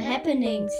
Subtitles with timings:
[0.00, 0.72] Happenings.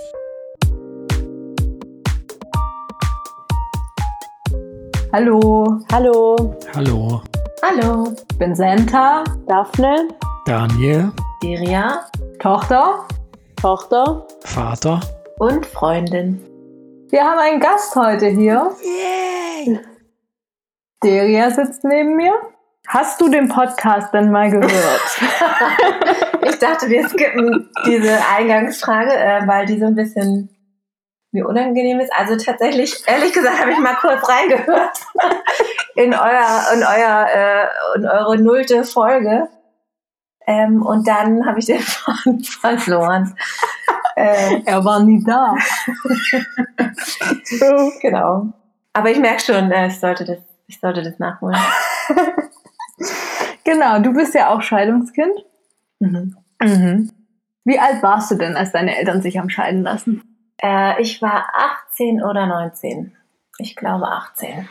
[5.12, 5.80] Hallo.
[5.90, 6.56] Hallo.
[6.74, 7.22] Hallo.
[7.62, 8.12] Hallo.
[8.30, 9.24] Ich bin Senta.
[9.46, 10.08] Daphne.
[10.46, 11.10] Daniel.
[11.42, 12.06] Deria.
[12.38, 13.06] Tochter.
[13.60, 14.26] Tochter.
[14.44, 15.00] Vater.
[15.38, 16.40] Und Freundin.
[17.10, 18.70] Wir haben einen Gast heute hier.
[18.82, 19.80] Yay!
[21.02, 22.34] Deria sitzt neben mir.
[22.86, 24.68] Hast du den Podcast denn mal gehört?
[26.42, 30.50] ich dachte, wir skippen diese Eingangsfrage, äh, weil die so ein bisschen
[31.32, 32.12] mir unangenehm ist.
[32.12, 34.98] Also tatsächlich, ehrlich gesagt, habe ich mal kurz reingehört
[35.94, 39.48] in euer, in euer, äh, in eure nullte Folge.
[40.46, 43.36] Ähm, und dann habe ich den Faden verloren.
[44.16, 45.54] Äh, er war nie da.
[48.00, 48.46] genau.
[48.94, 51.58] Aber ich merke schon, äh, ich sollte das, ich sollte das nachholen.
[53.64, 55.44] genau, du bist ja auch Scheidungskind.
[56.00, 56.36] Mhm.
[56.60, 57.10] Mhm.
[57.64, 60.22] Wie alt warst du denn, als deine Eltern sich haben scheiden lassen?
[60.62, 61.46] Äh, ich war
[61.92, 63.12] 18 oder 19.
[63.58, 64.68] Ich glaube 18.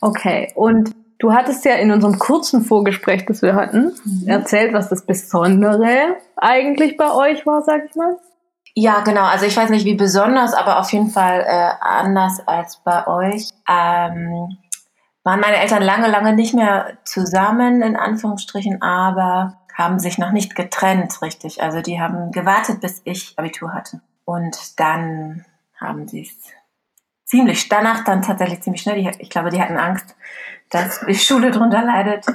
[0.00, 4.28] Okay, und du hattest ja in unserem kurzen Vorgespräch, das wir hatten, mhm.
[4.28, 8.16] erzählt, was das Besondere eigentlich bei euch war, sag ich mal.
[8.74, 9.24] Ja, genau.
[9.24, 13.50] Also ich weiß nicht, wie besonders, aber auf jeden Fall äh, anders als bei euch.
[13.68, 14.56] Ähm,
[15.22, 20.54] waren meine Eltern lange, lange nicht mehr zusammen, in Anführungsstrichen, aber haben sich noch nicht
[20.54, 21.62] getrennt, richtig.
[21.62, 24.00] Also die haben gewartet, bis ich Abitur hatte.
[24.24, 25.44] Und dann
[25.78, 26.52] haben sie es
[27.24, 29.02] ziemlich, danach dann tatsächlich ziemlich schnell.
[29.02, 30.14] Die, ich glaube, die hatten Angst,
[30.68, 32.26] dass die Schule drunter leidet.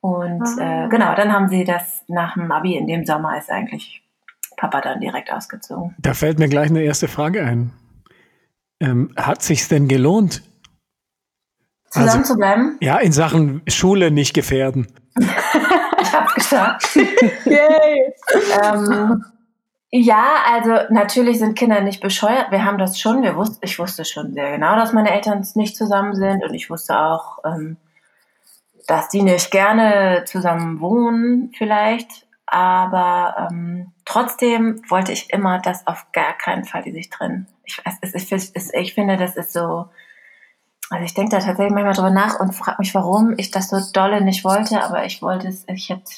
[0.00, 4.02] Und äh, genau, dann haben sie das nach dem Abi in dem Sommer ist eigentlich
[4.56, 5.94] Papa dann direkt ausgezogen.
[5.98, 7.72] Da fällt mir gleich eine erste Frage ein.
[8.80, 10.42] Ähm, hat sich's denn gelohnt?
[11.90, 12.78] Zusammen also, zu bleiben?
[12.80, 14.86] Ja, in Sachen Schule nicht gefährden.
[16.40, 16.96] geschafft.
[17.44, 18.12] Yay!
[18.62, 19.24] ähm,
[19.92, 22.50] ja, also natürlich sind Kinder nicht bescheuert.
[22.50, 25.76] Wir haben das schon, wir wussten, ich wusste schon sehr genau, dass meine Eltern nicht
[25.76, 27.76] zusammen sind und ich wusste auch, ähm,
[28.86, 32.26] dass die nicht gerne zusammen wohnen vielleicht.
[32.46, 37.46] Aber ähm, trotzdem wollte ich immer, dass auf gar keinen Fall die sich trennen.
[37.64, 39.88] Ich, es, es, es, ich finde, das ist so.
[40.90, 43.78] Also ich denke da tatsächlich manchmal drüber nach und frage mich, warum ich das so
[43.92, 46.10] dolle nicht wollte, aber ich wollte es, ich hätte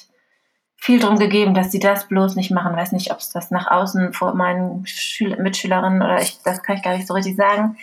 [0.83, 2.75] viel drum gegeben, dass sie das bloß nicht machen.
[2.75, 6.75] Weiß nicht, ob es das nach außen vor meinen Schül Mitschülerinnen oder ich, das kann
[6.75, 7.77] ich gar nicht so richtig sagen.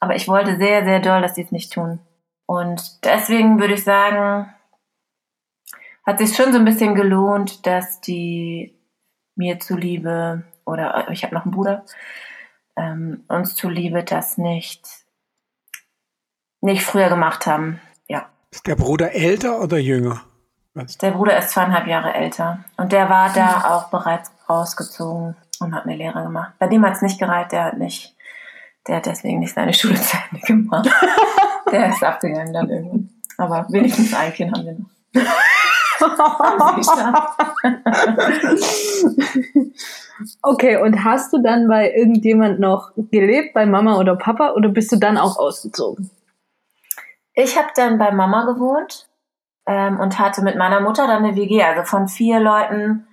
[0.00, 1.98] Aber ich wollte sehr, sehr doll, dass sie es nicht tun.
[2.44, 4.52] Und deswegen würde ich sagen,
[6.04, 8.78] hat sich schon so ein bisschen gelohnt, dass die
[9.34, 11.86] mir zuliebe, oder ich habe noch einen Bruder,
[12.76, 14.86] ähm, uns zuliebe das nicht,
[16.60, 17.80] nicht früher gemacht haben.
[18.08, 18.28] Ja.
[18.50, 20.20] Ist der Bruder älter oder jünger?
[20.74, 22.64] Der Bruder ist zweieinhalb Jahre älter.
[22.78, 23.72] Und der war da hm.
[23.72, 26.54] auch bereits rausgezogen und hat eine Lehre gemacht.
[26.58, 28.16] Bei dem hat es nicht gereicht, der hat nicht,
[28.88, 30.88] der hat deswegen nicht seine Schule zu Ende gemacht.
[31.70, 33.10] der ist abgegangen dann irgendwann.
[33.36, 34.88] Aber wenigstens ein Kind haben wir noch.
[40.42, 44.90] okay, und hast du dann bei irgendjemand noch gelebt, bei Mama oder Papa, oder bist
[44.90, 46.10] du dann auch ausgezogen?
[47.34, 49.06] Ich habe dann bei Mama gewohnt
[49.66, 51.62] ähm, und hatte mit meiner Mutter dann eine WG.
[51.62, 53.06] Also von vier Leuten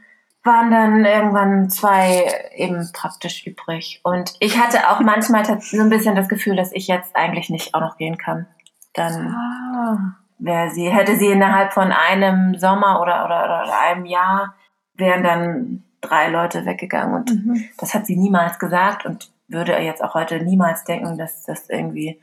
[0.44, 4.02] waren dann irgendwann zwei eben praktisch übrig.
[4.04, 7.76] Und ich hatte auch manchmal so ein bisschen das Gefühl, dass ich jetzt eigentlich nicht
[7.76, 8.48] auch noch gehen kann.
[8.94, 14.56] Dann ah wäre sie, hätte sie innerhalb von einem Sommer oder, oder, oder einem Jahr
[14.96, 17.66] wären dann drei Leute weggegangen und mhm.
[17.78, 22.20] das hat sie niemals gesagt und würde jetzt auch heute niemals denken, dass das irgendwie,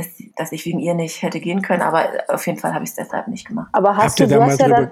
[0.00, 2.90] dass, dass ich wegen ihr nicht hätte gehen können, aber auf jeden Fall habe ich
[2.90, 3.68] es deshalb nicht gemacht.
[3.72, 4.90] Aber hast Habt du, du hast ja dann,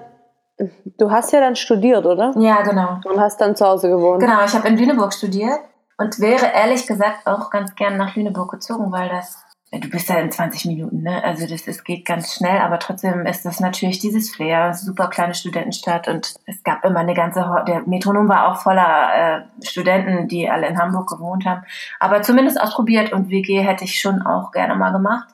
[0.97, 2.33] du hast ja dann studiert, oder?
[2.37, 2.99] Ja, genau.
[3.05, 4.21] Und hast dann zu Hause gewohnt.
[4.21, 5.59] Genau, ich habe in Lüneburg studiert
[5.97, 10.15] und wäre ehrlich gesagt auch ganz gern nach Lüneburg gezogen, weil das du bist ja
[10.15, 11.23] in 20 Minuten, ne?
[11.23, 15.35] Also das, das geht ganz schnell, aber trotzdem ist das natürlich dieses Flair, super kleine
[15.35, 20.49] Studentenstadt und es gab immer eine ganze, der Metronom war auch voller äh, Studenten, die
[20.49, 21.63] alle in Hamburg gewohnt haben.
[21.99, 25.27] Aber zumindest ausprobiert und WG hätte ich schon auch gerne mal gemacht.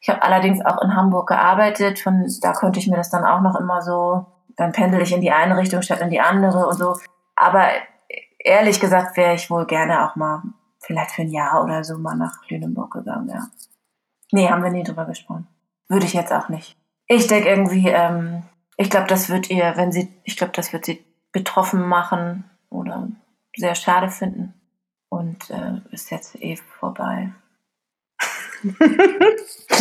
[0.00, 3.42] Ich habe allerdings auch in Hamburg gearbeitet, von da konnte ich mir das dann auch
[3.42, 4.24] noch immer so,
[4.56, 6.96] dann pendel ich in die eine Richtung statt in die andere und so.
[7.34, 7.66] Aber
[8.38, 10.42] ehrlich gesagt wäre ich wohl gerne auch mal
[10.80, 13.48] vielleicht für ein Jahr oder so mal nach Lüneburg gegangen, ja.
[14.32, 15.46] Nee, haben wir nie drüber gesprochen.
[15.88, 16.76] Würde ich jetzt auch nicht.
[17.06, 18.42] Ich denke irgendwie, ähm,
[18.76, 23.08] ich glaube, das wird ihr, wenn sie, ich glaube, das wird sie betroffen machen oder
[23.56, 24.54] sehr schade finden.
[25.08, 27.32] Und äh, ist jetzt eh vorbei.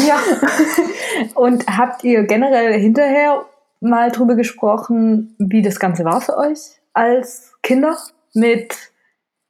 [0.05, 0.19] ja.
[1.33, 3.45] Und habt ihr generell hinterher
[3.79, 7.97] mal drüber gesprochen, wie das Ganze war für euch als Kinder
[8.33, 8.91] mit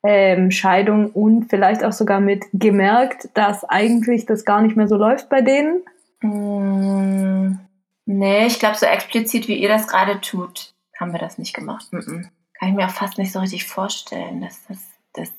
[0.05, 4.95] ähm, Scheidung und vielleicht auch sogar mit gemerkt, dass eigentlich das gar nicht mehr so
[4.95, 5.81] läuft bei denen?
[6.21, 7.57] Mm,
[8.05, 11.91] nee, ich glaube, so explizit wie ihr das gerade tut, haben wir das nicht gemacht.
[11.91, 12.27] Mm -mm.
[12.59, 14.77] Kann ich mir auch fast nicht so richtig vorstellen, dass das,
[15.13, 15.31] das,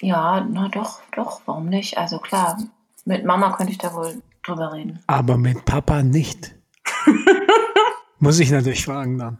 [0.00, 1.98] ja, na doch, doch, warum nicht?
[1.98, 2.58] Also klar,
[3.04, 4.98] mit Mama könnte ich da wohl drüber reden.
[5.06, 6.54] Aber mit Papa nicht.
[8.18, 9.38] Muss ich natürlich fragen dann.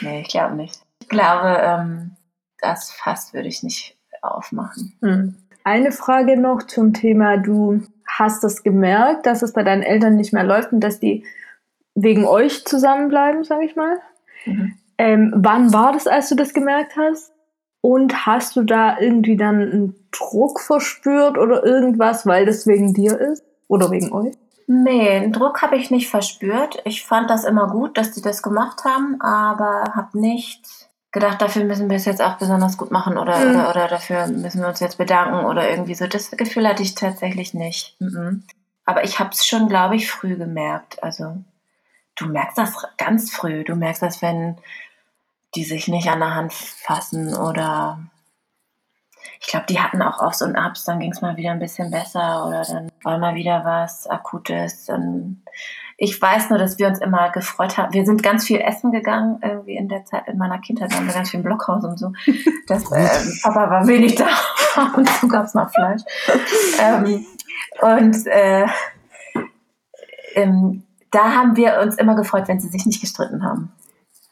[0.00, 0.80] Nee, ich glaube nicht.
[1.00, 2.16] Ich glaube, ähm,
[2.62, 4.92] das Fass würde ich nicht aufmachen.
[5.00, 5.34] Hm.
[5.64, 10.32] Eine Frage noch zum Thema, du hast das gemerkt, dass es bei deinen Eltern nicht
[10.32, 11.24] mehr läuft und dass die
[11.94, 13.98] wegen euch zusammenbleiben, sage ich mal.
[14.46, 14.74] Mhm.
[14.98, 17.32] Ähm, wann war das, als du das gemerkt hast?
[17.82, 23.18] Und hast du da irgendwie dann einen Druck verspürt oder irgendwas, weil das wegen dir
[23.18, 23.42] ist?
[23.68, 24.34] Oder wegen euch?
[24.66, 26.82] Nee, einen Druck habe ich nicht verspürt.
[26.84, 30.79] Ich fand das immer gut, dass die das gemacht haben, aber habe nicht
[31.12, 33.50] gedacht, dafür müssen wir es jetzt auch besonders gut machen oder, mhm.
[33.50, 36.06] oder, oder dafür müssen wir uns jetzt bedanken oder irgendwie so.
[36.06, 37.96] Das Gefühl hatte ich tatsächlich nicht.
[38.00, 38.44] Mhm.
[38.84, 41.02] Aber ich habe es schon, glaube ich, früh gemerkt.
[41.02, 41.36] Also
[42.16, 43.64] du merkst das ganz früh.
[43.64, 44.56] Du merkst das, wenn
[45.54, 47.98] die sich nicht an der Hand fassen oder
[49.40, 51.90] ich glaube, die hatten auch Aufs und Abs, dann ging es mal wieder ein bisschen
[51.90, 54.88] besser oder dann war mal wieder was Akutes.
[54.88, 55.42] Und
[56.02, 57.92] ich weiß nur, dass wir uns immer gefreut haben.
[57.92, 61.12] Wir sind ganz viel essen gegangen, irgendwie in der Zeit, in meiner Kindheit waren wir
[61.12, 62.10] ganz viel im Blockhaus und so.
[62.66, 63.08] Das, äh,
[63.42, 64.26] Papa war wenig da
[64.96, 66.00] und so gab es noch Fleisch.
[66.80, 67.26] ähm,
[67.82, 68.66] und äh,
[70.36, 73.70] ähm, da haben wir uns immer gefreut, wenn sie sich nicht gestritten haben.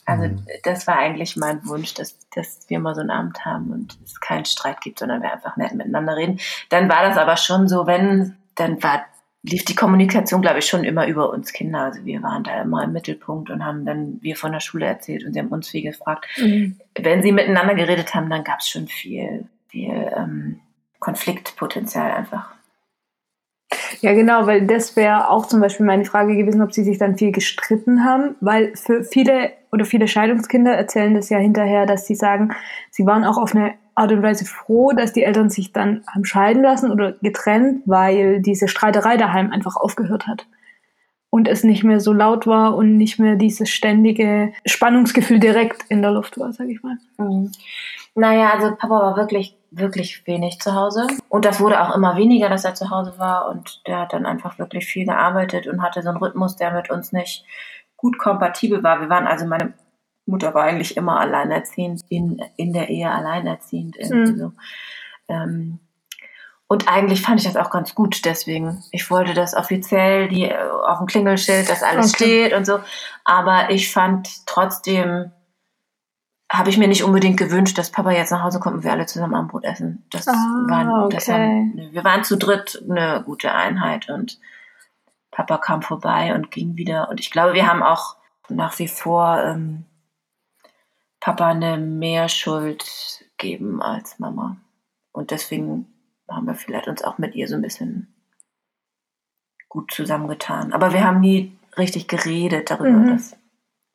[0.06, 0.46] Also mhm.
[0.62, 4.18] das war eigentlich mein Wunsch, dass, dass wir mal so einen Abend haben und es
[4.20, 6.40] keinen Streit gibt, sondern wir einfach nett miteinander reden.
[6.70, 9.04] Dann war das aber schon so, wenn, dann war,
[9.42, 11.80] lief die Kommunikation, glaube ich, schon immer über uns Kinder.
[11.80, 15.24] Also wir waren da immer im Mittelpunkt und haben dann wir von der Schule erzählt
[15.24, 16.26] und sie haben uns viel gefragt.
[16.38, 16.76] Mhm.
[16.98, 20.60] Wenn sie miteinander geredet haben, dann gab es schon viel, viel ähm,
[20.98, 22.54] Konfliktpotenzial einfach.
[24.00, 27.18] Ja, genau, weil das wäre auch zum Beispiel meine Frage gewesen, ob sie sich dann
[27.18, 32.14] viel gestritten haben, weil für viele oder viele Scheidungskinder erzählen das ja hinterher, dass sie
[32.14, 32.54] sagen,
[32.90, 36.24] sie waren auch auf eine Art und Weise froh, dass die Eltern sich dann haben
[36.24, 40.46] scheiden lassen oder getrennt, weil diese Streiterei daheim einfach aufgehört hat.
[41.30, 46.00] Und es nicht mehr so laut war und nicht mehr dieses ständige Spannungsgefühl direkt in
[46.00, 46.96] der Luft war, sag ich mal.
[47.18, 47.52] Mhm.
[48.14, 51.06] Naja, also Papa war wirklich, wirklich wenig zu Hause.
[51.28, 53.50] Und das wurde auch immer weniger, dass er zu Hause war.
[53.50, 56.90] Und der hat dann einfach wirklich viel gearbeitet und hatte so einen Rhythmus, der mit
[56.90, 57.44] uns nicht
[57.96, 59.00] gut kompatibel war.
[59.00, 59.74] Wir waren also, meine
[60.28, 63.96] Mutter war eigentlich immer alleinerziehend, in, in der Ehe alleinerziehend.
[64.10, 64.38] Mhm.
[64.38, 64.52] So.
[65.28, 65.80] Ähm,
[66.68, 68.84] und eigentlich fand ich das auch ganz gut, deswegen.
[68.90, 72.16] Ich wollte das offiziell, die auf dem Klingelschild, dass alles okay.
[72.16, 72.78] steht und so.
[73.24, 75.32] Aber ich fand trotzdem,
[76.52, 79.06] habe ich mir nicht unbedingt gewünscht, dass Papa jetzt nach Hause kommt und wir alle
[79.06, 80.04] zusammen am Brot essen.
[80.10, 80.32] Das ah,
[80.68, 81.32] war, das okay.
[81.32, 84.38] haben, wir waren zu dritt eine gute Einheit und
[85.30, 87.08] Papa kam vorbei und ging wieder.
[87.08, 88.16] Und ich glaube, wir haben auch
[88.50, 89.84] nach wie vor ähm,
[91.20, 94.56] Papa eine mehr Schuld geben als Mama.
[95.12, 95.86] Und deswegen
[96.28, 98.14] haben wir vielleicht uns auch mit ihr so ein bisschen
[99.68, 100.72] gut zusammengetan.
[100.72, 102.90] Aber wir haben nie richtig geredet darüber.
[102.90, 103.08] Mhm.
[103.08, 103.36] Das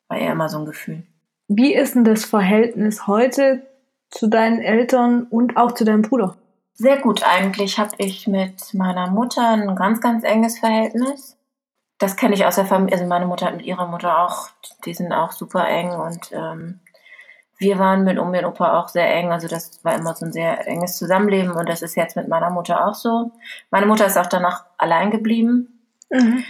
[0.08, 1.02] war eher immer so ein Gefühl.
[1.48, 3.66] Wie ist denn das Verhältnis heute
[4.10, 6.36] zu deinen Eltern und auch zu deinem Bruder?
[6.72, 11.36] Sehr gut eigentlich habe ich mit meiner Mutter ein ganz, ganz enges Verhältnis.
[11.98, 12.98] Das kenne ich aus der Familie.
[12.98, 14.48] Also meine Mutter hat mit ihrer Mutter auch,
[14.84, 16.80] die sind auch super eng und ähm,
[17.58, 19.32] wir waren mit Omi und Opa auch sehr eng.
[19.32, 22.50] Also das war immer so ein sehr enges Zusammenleben und das ist jetzt mit meiner
[22.50, 23.32] Mutter auch so.
[23.70, 25.80] Meine Mutter ist auch danach allein geblieben.
[26.10, 26.44] Mhm.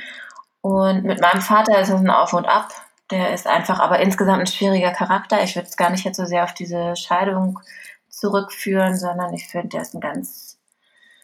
[0.60, 2.68] Und mit meinem Vater ist es ein Auf und Ab.
[3.10, 5.42] Der ist einfach aber insgesamt ein schwieriger Charakter.
[5.42, 7.60] Ich würde es gar nicht jetzt so sehr auf diese Scheidung
[8.08, 10.58] zurückführen, sondern ich finde, der ist ein ganz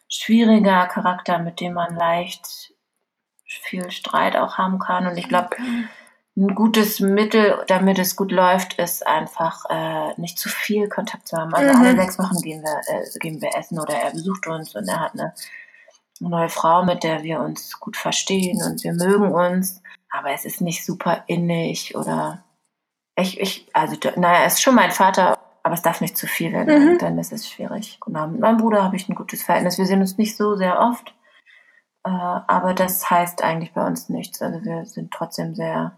[0.08, 2.74] schwieriger Charakter, mit dem man leicht
[3.46, 5.06] viel Streit auch haben kann.
[5.06, 5.56] Und ich glaube,
[6.40, 11.36] ein gutes Mittel, damit es gut läuft, ist einfach äh, nicht zu viel Kontakt zu
[11.36, 11.54] haben.
[11.54, 11.84] Also mhm.
[11.84, 15.00] alle sechs Wochen gehen wir, äh, gehen wir essen oder er besucht uns und er
[15.00, 15.34] hat eine
[16.18, 20.60] neue Frau, mit der wir uns gut verstehen und wir mögen uns aber es ist
[20.60, 22.42] nicht super innig oder
[23.16, 26.52] ich, ich also naja, es ist schon mein Vater, aber es darf nicht zu viel
[26.52, 26.98] werden, mhm.
[26.98, 27.98] dann ist es schwierig.
[28.04, 29.78] Genau, mit meinem Bruder habe ich ein gutes Verhältnis.
[29.78, 31.14] Wir sehen uns nicht so sehr oft,
[32.04, 34.42] äh, aber das heißt eigentlich bei uns nichts.
[34.42, 35.96] Also wir sind trotzdem sehr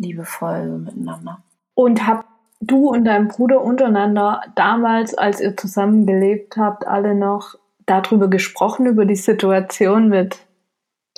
[0.00, 1.42] liebevoll miteinander.
[1.74, 2.26] Und habt
[2.60, 7.54] du und dein Bruder untereinander damals, als ihr zusammen gelebt habt, alle noch
[7.86, 10.38] darüber gesprochen, über die Situation mit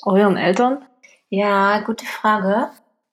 [0.04, 0.84] euren Eltern?
[1.28, 2.68] Ja, gute Frage.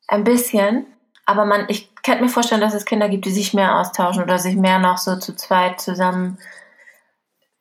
[0.07, 0.85] Ein bisschen.
[1.25, 4.39] Aber man, ich könnte mir vorstellen, dass es Kinder gibt, die sich mehr austauschen oder
[4.39, 6.37] sich mehr noch so zu zweit zusammen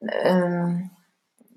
[0.00, 0.90] ähm,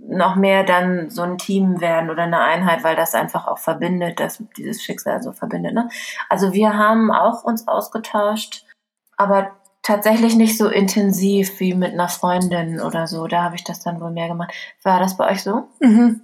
[0.08, 4.20] noch mehr dann so ein Team werden oder eine Einheit, weil das einfach auch verbindet,
[4.20, 5.74] dass dieses Schicksal so verbindet.
[5.74, 5.90] Ne?
[6.30, 8.66] Also wir haben auch uns ausgetauscht,
[9.18, 9.52] aber
[9.84, 13.28] tatsächlich nicht so intensiv wie mit einer Freundin oder so.
[13.28, 14.54] Da habe ich das dann wohl mehr gemacht.
[14.84, 15.68] War das bei euch so?
[15.80, 16.22] Mhm.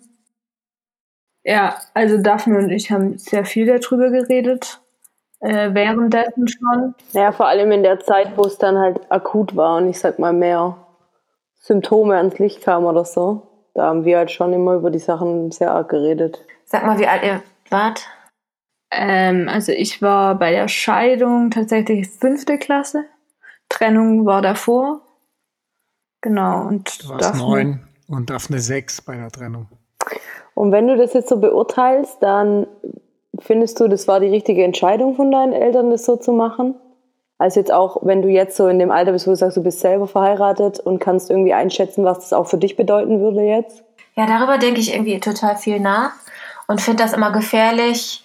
[1.43, 4.81] Ja, also Daphne und ich haben sehr viel darüber geredet.
[5.39, 6.96] Äh, währenddessen schon.
[7.13, 10.19] Ja, vor allem in der Zeit, wo es dann halt akut war und ich sag
[10.19, 10.75] mal mehr
[11.60, 13.47] Symptome ans Licht kamen oder so.
[13.77, 16.43] Da haben wir halt schon immer über die Sachen sehr arg geredet.
[16.65, 18.07] Sag mal, wie alt ihr wart?
[18.89, 23.05] Ähm, also ich war bei der Scheidung tatsächlich fünfte Klasse.
[23.69, 25.01] Trennung war davor.
[26.22, 26.65] Genau.
[26.67, 29.67] Und du warst neun und Daphne sechs bei der Trennung.
[30.55, 32.65] Und wenn du das jetzt so beurteilst, dann
[33.38, 36.74] findest du, das war die richtige Entscheidung von deinen Eltern, das so zu machen?
[37.38, 39.63] Also jetzt auch, wenn du jetzt so in dem Alter bist, wo du sagst, du
[39.63, 43.84] bist selber verheiratet und kannst irgendwie einschätzen, was das auch für dich bedeuten würde jetzt?
[44.15, 46.13] Ja, darüber denke ich irgendwie total viel nach
[46.67, 48.24] und finde das immer gefährlich.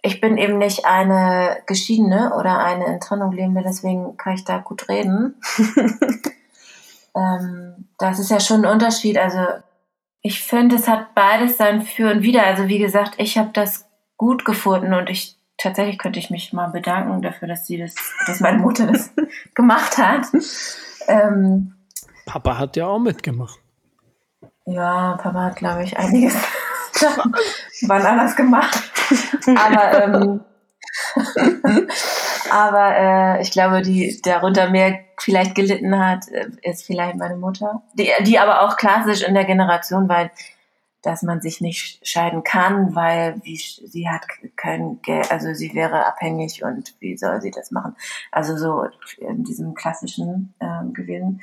[0.00, 4.58] Ich bin eben nicht eine Geschiedene oder eine in Trennung lebende, deswegen kann ich da
[4.58, 5.38] gut reden.
[7.14, 9.18] ähm, das ist ja schon ein Unterschied.
[9.18, 9.40] Also
[10.22, 12.46] ich finde, es hat beides sein Für und Wider.
[12.46, 13.86] Also wie gesagt, ich habe das
[14.16, 17.94] gut gefunden und ich tatsächlich könnte ich mich mal bedanken dafür, dass sie das,
[18.26, 19.12] dass meine Mutter das
[19.54, 20.26] gemacht hat.
[21.06, 21.74] Ähm,
[22.24, 23.58] Papa hat ja auch mitgemacht.
[24.64, 26.34] Ja, Papa hat, glaube ich, einiges
[27.86, 28.92] wann anders gemacht.
[29.56, 30.40] Aber, ähm,
[32.50, 37.82] aber äh, ich glaube, die darunter mehr vielleicht gelitten hat, äh, ist vielleicht meine Mutter.
[37.94, 40.30] Die, die aber auch klassisch in der Generation, weil
[41.02, 44.22] dass man sich nicht scheiden kann, weil wie, sie hat
[44.56, 47.96] kein Geld, also sie wäre abhängig und wie soll sie das machen?
[48.32, 48.86] Also so
[49.18, 51.40] in diesem klassischen äh, gewesen.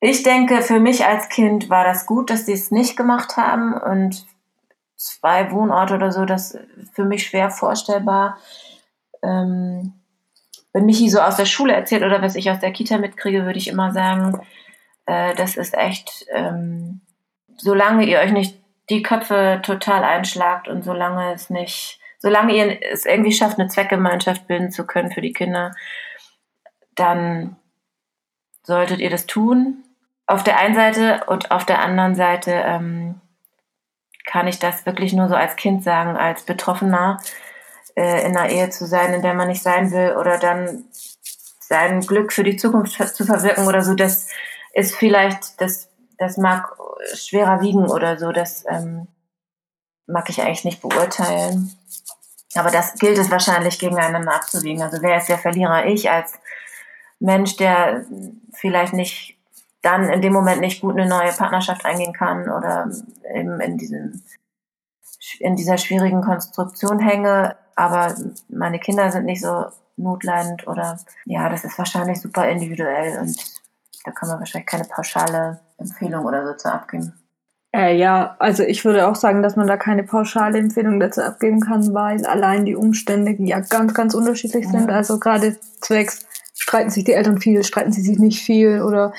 [0.00, 3.74] Ich denke, für mich als Kind war das gut, dass sie es nicht gemacht haben
[3.74, 4.26] und
[4.96, 6.58] zwei Wohnorte oder so, das
[6.92, 8.38] für mich schwer vorstellbar.
[9.22, 9.94] Ähm,
[10.72, 13.58] wenn Michi so aus der Schule erzählt oder was ich aus der Kita mitkriege, würde
[13.58, 14.40] ich immer sagen,
[15.06, 17.00] äh, das ist echt ähm,
[17.56, 23.06] solange ihr euch nicht die Köpfe total einschlagt und solange es nicht, solange ihr es
[23.06, 25.74] irgendwie schafft, eine Zweckgemeinschaft bilden zu können für die Kinder,
[26.94, 27.56] dann
[28.62, 29.84] solltet ihr das tun.
[30.26, 33.20] Auf der einen Seite und auf der anderen Seite ähm,
[34.24, 37.20] kann ich das wirklich nur so als Kind sagen, als Betroffener
[37.96, 40.84] äh, in einer Ehe zu sein, in der man nicht sein will oder dann
[41.60, 44.28] sein Glück für die Zukunft zu verwirken oder so, das
[44.74, 45.91] ist vielleicht das
[46.22, 46.76] das mag
[47.14, 49.08] schwerer wiegen oder so, das ähm,
[50.06, 51.76] mag ich eigentlich nicht beurteilen.
[52.54, 54.82] Aber das gilt es wahrscheinlich gegeneinander abzuwiegen.
[54.82, 55.86] Also wer ist der Verlierer?
[55.86, 56.34] Ich als
[57.18, 58.04] Mensch, der
[58.52, 59.36] vielleicht nicht
[59.80, 62.90] dann in dem Moment nicht gut eine neue Partnerschaft eingehen kann oder
[63.34, 64.22] eben in diesem
[65.38, 68.14] in dieser schwierigen Konstruktion hänge, aber
[68.48, 73.36] meine Kinder sind nicht so notleidend oder ja, das ist wahrscheinlich super individuell und
[74.04, 77.12] da kann man wahrscheinlich keine pauschale Empfehlung oder so zu abgeben.
[77.74, 81.60] Äh, ja, also ich würde auch sagen, dass man da keine pauschale Empfehlung dazu abgeben
[81.60, 84.90] kann, weil allein die Umstände ja ganz, ganz unterschiedlich sind.
[84.90, 84.96] Ja.
[84.96, 89.12] Also gerade zwecks, streiten sich die Eltern viel, streiten sie sich nicht viel oder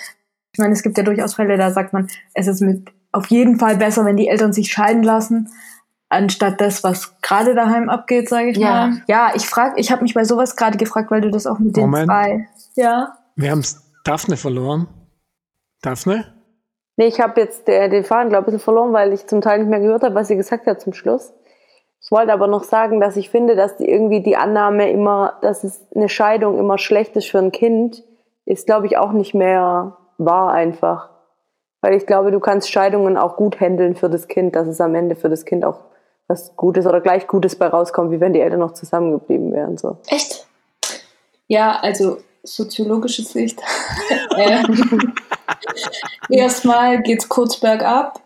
[0.52, 3.58] ich meine, es gibt ja durchaus Fälle, da sagt man, es ist mit auf jeden
[3.58, 5.50] Fall besser, wenn die Eltern sich scheiden lassen,
[6.10, 8.88] anstatt das, was gerade daheim abgeht, sage ich ja.
[8.88, 9.02] mal.
[9.08, 11.76] Ja, ich frage, ich habe mich bei sowas gerade gefragt, weil du das auch mit
[11.76, 12.04] Moment.
[12.04, 12.48] den zwei.
[12.76, 13.18] Ja.
[13.36, 13.64] Wir haben
[14.04, 14.88] Daphne verloren.
[15.82, 16.34] Daphne?
[16.98, 19.42] Nee, ich habe jetzt den, den Faden, glaube ich, ein bisschen verloren, weil ich zum
[19.42, 21.34] Teil nicht mehr gehört habe, was sie gesagt hat zum Schluss.
[22.02, 25.64] Ich wollte aber noch sagen, dass ich finde, dass die irgendwie die Annahme immer, dass
[25.64, 28.04] es eine Scheidung immer schlecht ist für ein Kind,
[28.46, 31.10] ist, glaube ich, auch nicht mehr wahr einfach.
[31.82, 34.96] Weil ich glaube, du kannst Scheidungen auch gut handeln für das Kind, dass es am
[34.96, 35.80] Ende für das Kind auch
[36.28, 39.78] was Gutes oder gleich Gutes bei rauskommt, wie wenn die Eltern noch zusammengeblieben wären.
[39.78, 39.98] So.
[40.08, 40.48] Echt?
[41.48, 43.60] Ja, also soziologische Sicht.
[44.38, 45.14] ähm,
[46.30, 48.22] erstmal geht es kurz bergab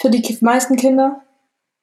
[0.00, 1.20] für die meisten Kinder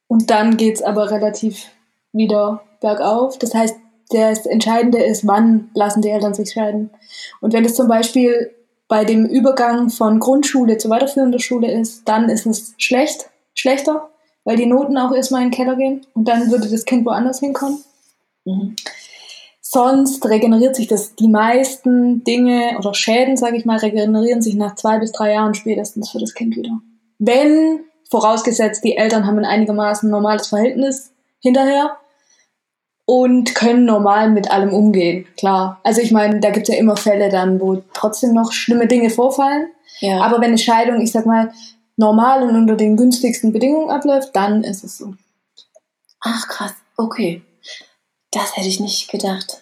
[0.07, 1.67] und dann geht es aber relativ
[2.13, 3.37] wieder bergauf.
[3.37, 3.75] Das heißt,
[4.09, 6.89] das Entscheidende ist, wann lassen die Eltern sich scheiden.
[7.39, 8.53] Und wenn es zum Beispiel
[8.87, 14.09] bei dem Übergang von Grundschule zu weiterführender Schule ist, dann ist es schlecht, schlechter,
[14.43, 17.39] weil die Noten auch erstmal in den Keller gehen und dann würde das Kind woanders
[17.39, 17.81] hinkommen.
[18.43, 18.75] Mhm.
[19.73, 24.75] Sonst regeneriert sich das, die meisten Dinge oder Schäden, sage ich mal, regenerieren sich nach
[24.75, 26.81] zwei bis drei Jahren spätestens für das Kind wieder.
[27.19, 31.95] Wenn, vorausgesetzt, die Eltern haben ein einigermaßen normales Verhältnis hinterher
[33.05, 35.79] und können normal mit allem umgehen, klar.
[35.85, 39.09] Also ich meine, da gibt es ja immer Fälle dann, wo trotzdem noch schlimme Dinge
[39.09, 39.67] vorfallen.
[40.01, 40.19] Ja.
[40.19, 41.53] Aber wenn eine Scheidung, ich sag mal,
[41.95, 45.13] normal und unter den günstigsten Bedingungen abläuft, dann ist es so.
[46.19, 47.41] Ach krass, okay.
[48.31, 49.61] Das hätte ich nicht gedacht.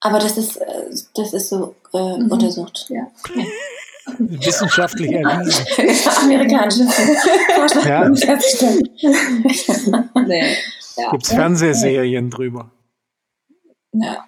[0.00, 2.30] Aber das ist, äh, das ist so äh, mhm.
[2.30, 2.86] untersucht.
[2.88, 3.10] Ja.
[3.34, 3.44] ja.
[4.18, 5.66] Wissenschaftlich erwiesen.
[6.22, 6.86] Amerikanische
[7.86, 8.08] ja.
[10.26, 10.56] nee.
[10.96, 11.10] ja.
[11.10, 12.70] Gibt es Fernsehserien drüber?
[13.92, 14.24] Ja.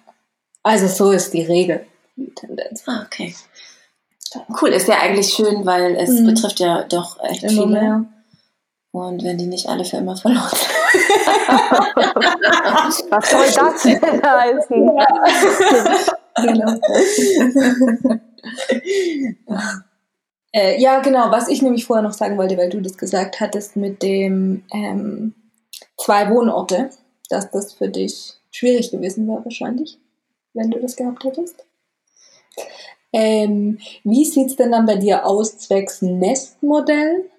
[0.63, 1.85] Also so ist die Regel.
[2.15, 2.83] Die Tendenz.
[2.85, 3.33] Ah, okay.
[4.61, 6.27] Cool, ist ja eigentlich schön, weil es mhm.
[6.27, 7.67] betrifft ja doch echt Immer viele.
[7.67, 8.05] Mehr.
[8.91, 10.80] Und wenn die nicht alle für immer verloren sind.
[13.09, 14.99] Was soll das denn heißen?
[16.43, 16.79] genau.
[20.53, 23.75] äh, ja, genau, was ich nämlich vorher noch sagen wollte, weil du das gesagt hattest
[23.75, 25.33] mit dem ähm,
[25.97, 26.89] zwei Wohnorte,
[27.29, 29.99] dass das für dich schwierig gewesen wäre wahrscheinlich,
[30.53, 31.65] wenn du das gehabt hättest.
[33.13, 37.29] Ähm, wie sieht es denn dann bei dir aus, zwecks Nestmodell?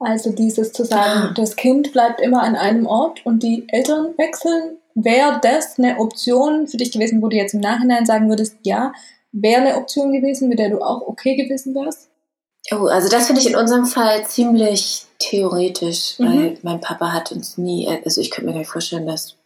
[0.00, 1.34] Also dieses zu sagen, ah.
[1.36, 4.78] das Kind bleibt immer an einem Ort und die Eltern wechseln.
[4.94, 8.92] Wäre das eine Option für dich gewesen, wo du jetzt im Nachhinein sagen würdest, ja,
[9.30, 12.08] wäre eine Option gewesen, mit der du auch okay gewesen wärst?
[12.72, 16.24] Oh, also das finde ich in unserem Fall ziemlich theoretisch, mhm.
[16.24, 19.36] weil mein Papa hat uns nie, also ich könnte mir gar nicht vorstellen, dass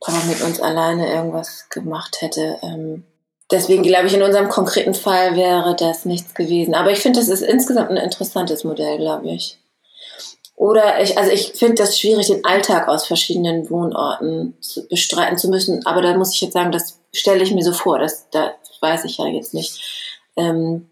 [0.00, 2.58] Papa mit uns alleine irgendwas gemacht hätte.
[2.62, 3.04] Ähm,
[3.50, 6.74] deswegen glaube ich, in unserem konkreten Fall wäre das nichts gewesen.
[6.74, 9.59] Aber ich finde, das ist insgesamt ein interessantes Modell, glaube ich.
[10.60, 15.48] Oder ich, also ich finde das schwierig, den Alltag aus verschiedenen Wohnorten zu, bestreiten zu
[15.48, 15.86] müssen.
[15.86, 17.98] Aber da muss ich jetzt sagen, das stelle ich mir so vor.
[17.98, 20.20] Das, das weiß ich ja jetzt nicht.
[20.36, 20.90] Ähm,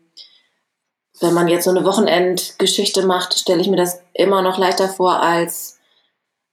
[1.20, 5.20] wenn man jetzt so eine Wochenendgeschichte macht, stelle ich mir das immer noch leichter vor
[5.20, 5.78] als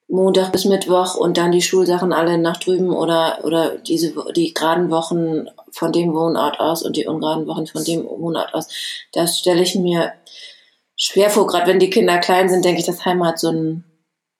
[0.09, 4.91] Montag bis Mittwoch und dann die Schulsachen alle nach drüben oder, oder diese, die geraden
[4.91, 8.67] Wochen von dem Wohnort aus und die ungeraden Wochen von dem Wohnort aus.
[9.13, 10.11] Das stelle ich mir
[10.95, 13.83] schwer vor, gerade wenn die Kinder klein sind, denke ich, dass Heimat so ein,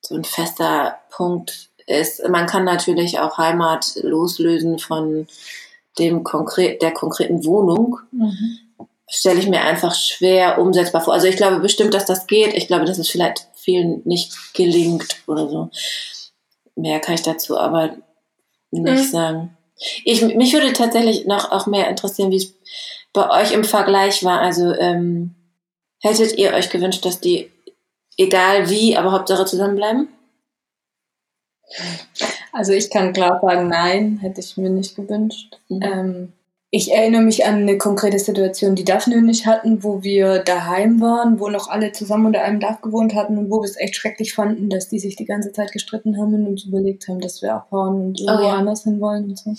[0.00, 2.26] so ein fester Punkt ist.
[2.28, 5.26] Man kann natürlich auch Heimat loslösen von
[5.98, 7.98] dem konkret, der konkreten Wohnung.
[8.12, 8.58] Mhm.
[9.08, 11.14] Stelle ich mir einfach schwer umsetzbar vor.
[11.14, 12.54] Also ich glaube bestimmt, dass das geht.
[12.54, 15.70] Ich glaube, dass es vielleicht vielen nicht gelingt oder so.
[16.74, 17.96] Mehr kann ich dazu aber
[18.72, 19.10] nicht mhm.
[19.10, 19.56] sagen.
[20.04, 22.54] Ich, mich würde tatsächlich noch auch mehr interessieren, wie es
[23.12, 24.40] bei euch im Vergleich war.
[24.40, 25.35] Also ähm,
[26.02, 27.50] Hättet ihr euch gewünscht, dass die,
[28.16, 30.08] egal wie, aber Hauptsache zusammenbleiben?
[32.52, 35.58] Also ich kann klar sagen, nein, hätte ich mir nicht gewünscht.
[35.68, 35.82] Mhm.
[35.82, 36.32] Ähm,
[36.70, 41.00] ich erinnere mich an eine konkrete Situation, die Daphne und ich hatten, wo wir daheim
[41.00, 43.94] waren, wo noch alle zusammen unter einem Dach gewohnt hatten und wo wir es echt
[43.94, 47.40] schrecklich fanden, dass die sich die ganze Zeit gestritten haben und uns überlegt haben, dass
[47.40, 48.54] wir abhauen und irgendwo oh, ja.
[48.56, 49.54] anders hin wollen und so.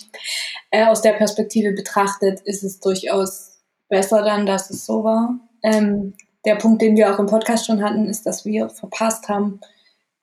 [0.69, 5.39] Äh, aus der Perspektive betrachtet ist es durchaus besser dann, dass es so war.
[5.63, 6.13] Ähm,
[6.47, 9.59] der Punkt, den wir auch im Podcast schon hatten, ist, dass wir verpasst haben,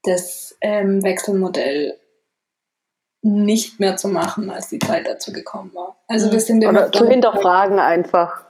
[0.02, 1.98] das ähm, Wechselmodell
[3.22, 5.96] nicht mehr zu machen, als die Zeit dazu gekommen war.
[6.08, 8.44] Also wir sind Oder zu hinterfragen einfach.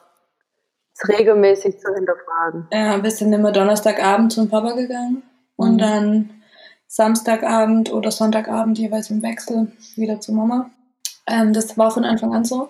[0.97, 2.69] Es regelmäßig zu hinterfragen.
[2.73, 5.23] Ja, wir sind immer Donnerstagabend zum Papa gegangen mhm.
[5.57, 6.31] und dann
[6.87, 10.71] Samstagabend oder Sonntagabend jeweils im Wechsel wieder zu Mama.
[11.27, 12.69] Ähm, das war von Anfang an so.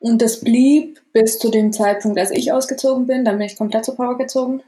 [0.00, 3.24] Und das blieb bis zu dem Zeitpunkt, als ich ausgezogen bin.
[3.24, 4.62] Dann bin ich komplett zu Papa gezogen.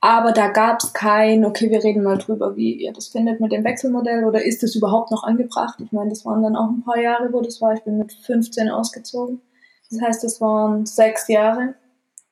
[0.00, 3.52] Aber da gab es kein, okay, wir reden mal drüber, wie ihr das findet mit
[3.52, 5.78] dem Wechselmodell oder ist das überhaupt noch angebracht?
[5.80, 7.74] Ich meine, das waren dann auch ein paar Jahre, wo das war.
[7.74, 9.42] Ich bin mit 15 ausgezogen.
[9.90, 11.74] Das heißt, es waren sechs Jahre,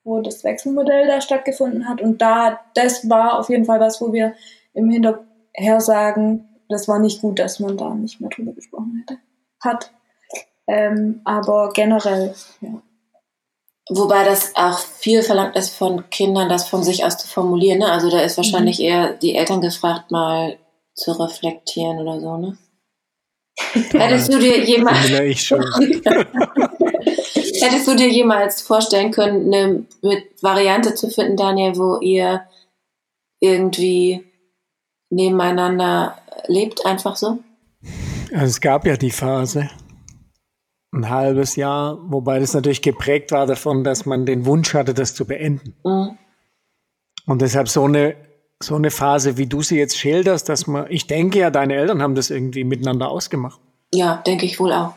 [0.03, 2.01] wo das Wechselmodell da stattgefunden hat.
[2.01, 4.33] Und da, das war auf jeden Fall was, wo wir
[4.73, 9.19] im Hinterher sagen, das war nicht gut, dass man da nicht mehr drüber gesprochen hätte.
[9.59, 9.91] Hat.
[10.67, 12.81] Ähm, aber generell, ja.
[13.89, 17.79] Wobei das auch viel verlangt ist von Kindern, das von sich aus zu formulieren.
[17.79, 17.91] Ne?
[17.91, 18.85] Also da ist wahrscheinlich mhm.
[18.85, 20.57] eher die Eltern gefragt, mal
[20.95, 22.37] zu reflektieren oder so.
[22.37, 22.57] Ne?
[23.91, 25.09] Hättest du dir jemals
[27.61, 29.85] Hättest du dir jemals vorstellen können, eine
[30.41, 32.45] Variante zu finden, Daniel, wo ihr
[33.41, 34.23] irgendwie
[35.09, 37.39] nebeneinander lebt, einfach so?
[38.31, 39.69] Also es gab ja die Phase,
[40.91, 45.15] ein halbes Jahr, wobei das natürlich geprägt war davon, dass man den Wunsch hatte, das
[45.15, 45.75] zu beenden.
[45.83, 46.17] Mhm.
[47.25, 48.15] Und deshalb so eine,
[48.61, 52.01] so eine Phase, wie du sie jetzt schilderst, dass man, ich denke ja, deine Eltern
[52.01, 53.61] haben das irgendwie miteinander ausgemacht.
[53.93, 54.95] Ja, denke ich wohl auch.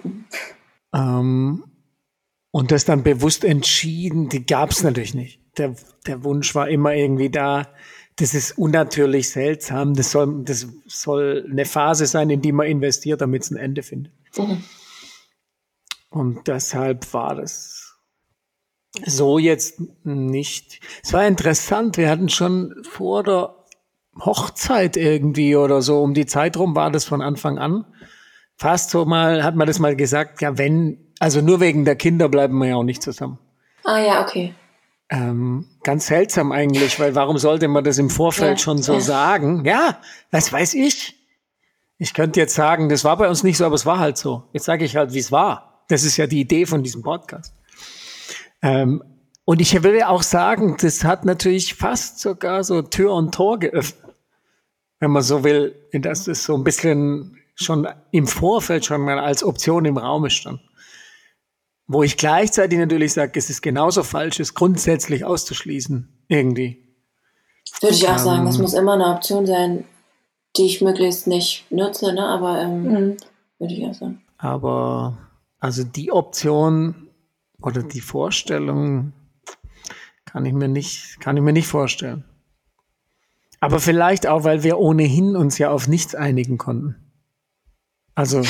[0.94, 1.64] Ähm,
[2.50, 5.40] und das dann bewusst entschieden, die gab es natürlich nicht.
[5.59, 5.74] Der,
[6.07, 7.68] der Wunsch war immer irgendwie da,
[8.16, 9.94] das ist unnatürlich seltsam.
[9.94, 13.83] Das soll, das soll eine Phase sein, in die man investiert, damit es ein Ende
[13.83, 14.12] findet.
[14.37, 14.62] Mhm.
[16.14, 17.96] Und deshalb war das
[19.05, 20.79] so jetzt nicht.
[21.03, 21.96] Es war interessant.
[21.96, 23.57] Wir hatten schon vor der
[24.20, 27.85] Hochzeit irgendwie oder so um die Zeit rum war das von Anfang an.
[28.55, 32.29] Fast so mal, hat man das mal gesagt, ja, wenn, also nur wegen der Kinder
[32.29, 33.40] bleiben wir ja auch nicht zusammen.
[33.83, 34.55] Ah ja, okay.
[35.11, 38.64] Ähm, ganz seltsam eigentlich, weil warum sollte man das im Vorfeld ja.
[38.64, 39.64] schon so sagen?
[39.64, 39.98] Ja,
[40.31, 41.16] was weiß ich.
[41.98, 44.44] Ich könnte jetzt sagen, das war bei uns nicht so, aber es war halt so.
[44.53, 45.73] Jetzt sage ich halt, wie es war.
[45.88, 47.55] Das ist ja die Idee von diesem Podcast.
[48.62, 49.03] Ähm,
[49.44, 53.59] und ich will ja auch sagen, das hat natürlich fast sogar so Tür und Tor
[53.59, 54.14] geöffnet,
[55.01, 59.44] wenn man so will, dass es so ein bisschen schon im Vorfeld schon mal als
[59.44, 60.61] Option im Raum stand.
[61.87, 66.83] Wo ich gleichzeitig natürlich sage, es ist genauso falsch, es grundsätzlich auszuschließen, irgendwie.
[67.83, 69.85] Würde ich auch ähm, sagen, es muss immer eine Option sein,
[70.57, 72.27] die ich möglichst nicht nutze, ne?
[72.27, 73.16] aber ähm, mhm.
[73.59, 74.23] würde ich auch sagen.
[74.38, 75.18] Aber
[75.64, 77.09] also die Option
[77.62, 79.14] oder die Vorstellung
[80.27, 82.22] kann ich mir nicht, kann ich mir nicht vorstellen.
[83.61, 86.96] Aber vielleicht auch, weil wir ohnehin uns ja auf nichts einigen konnten.
[88.14, 88.42] Also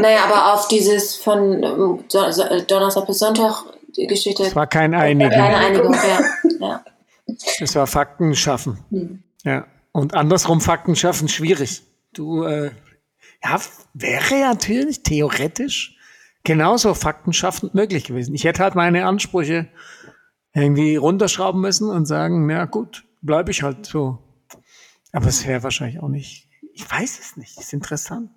[0.00, 3.62] naja, aber auf dieses von ähm, Donnerstag bis Sonntag
[3.96, 4.42] die Geschichte.
[4.42, 5.30] Es war kein Einigung.
[5.30, 6.20] Keine Einigung, ja.
[6.58, 6.84] ja.
[7.60, 8.80] Es war Fakten schaffen.
[8.90, 9.22] Hm.
[9.44, 9.68] Ja.
[9.92, 11.82] Und andersrum Fakten schaffen schwierig.
[12.12, 12.72] Du, äh,
[13.44, 13.60] ja,
[13.94, 15.96] wäre natürlich theoretisch
[16.44, 18.34] genauso Fakten schaffend möglich gewesen.
[18.34, 19.68] Ich hätte halt meine Ansprüche
[20.54, 24.18] irgendwie runterschrauben müssen und sagen, na gut, bleibe ich halt so.
[25.12, 26.48] Aber es wäre wahrscheinlich auch nicht.
[26.74, 27.58] Ich weiß es nicht.
[27.58, 28.30] Ist interessant.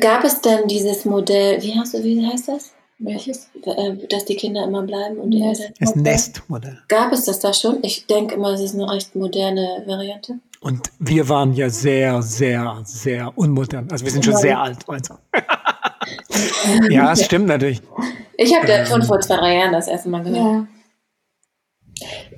[0.00, 2.72] Gab es denn dieses Modell, wie, hast du, wie heißt das?
[2.98, 3.48] Welches?
[3.62, 5.72] Äh, dass die Kinder immer bleiben und die Eltern.
[5.78, 6.82] Das Nestmodell.
[6.88, 7.78] Gab es das da schon?
[7.82, 10.40] Ich denke immer, es ist eine recht moderne Variante.
[10.60, 13.88] Und wir waren ja sehr, sehr, sehr unmodern.
[13.92, 15.14] Also wir sind schon sehr alt, meinst du?
[16.90, 17.82] ja, es stimmt natürlich.
[18.36, 20.38] Ich habe ähm, schon vor zwei, drei Jahren das erste Mal gehört.
[20.38, 20.66] Ja.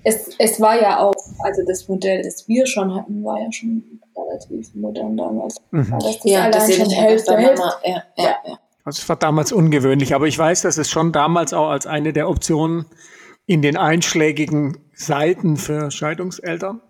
[0.02, 4.00] Es, es war ja auch, also das Modell, das wir schon hatten, war ja schon
[4.16, 5.56] relativ modern damals.
[5.70, 5.94] Mhm.
[6.00, 7.62] Das ja, das ist schon Hälfte, Hälfte.
[7.84, 8.58] Ja, ja, ja.
[8.84, 12.12] Also es war damals ungewöhnlich, aber ich weiß, dass es schon damals auch als eine
[12.12, 12.86] der Optionen
[13.46, 16.80] in den einschlägigen Seiten für Scheidungseltern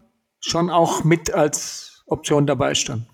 [0.40, 3.06] schon auch mit als Option dabei stand.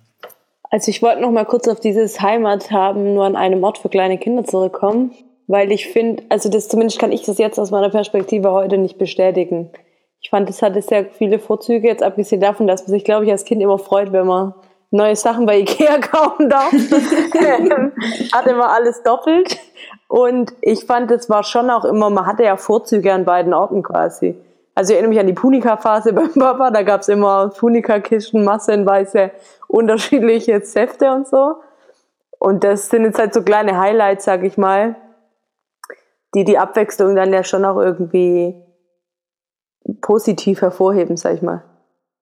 [0.70, 3.88] Also ich wollte noch mal kurz auf dieses Heimat haben, nur an einem Ort für
[3.88, 5.12] kleine Kinder zurückkommen,
[5.46, 8.98] weil ich finde, also das zumindest kann ich das jetzt aus meiner Perspektive heute nicht
[8.98, 9.70] bestätigen.
[10.20, 13.31] Ich fand, es hatte sehr viele Vorzüge, jetzt abgesehen davon, dass man sich, glaube ich,
[13.31, 14.55] als Kind immer freut, wenn man
[14.90, 16.72] neue Sachen bei Ikea kaufen darf.
[18.33, 19.59] hatte man alles doppelt.
[20.09, 23.83] Und ich fand, es war schon auch immer, man hatte ja Vorzüge an beiden Orten
[23.83, 24.37] quasi.
[24.74, 29.31] Also ich erinnere mich an die Punika-Phase beim Papa, da gab es immer Punika-Kisten, massenweise
[29.77, 31.57] unterschiedliche Säfte und so.
[32.39, 34.97] Und das sind jetzt halt so kleine Highlights, sag ich mal,
[36.35, 38.55] die die Abwechslung dann ja schon auch irgendwie
[40.01, 41.62] positiv hervorheben, sag ich mal.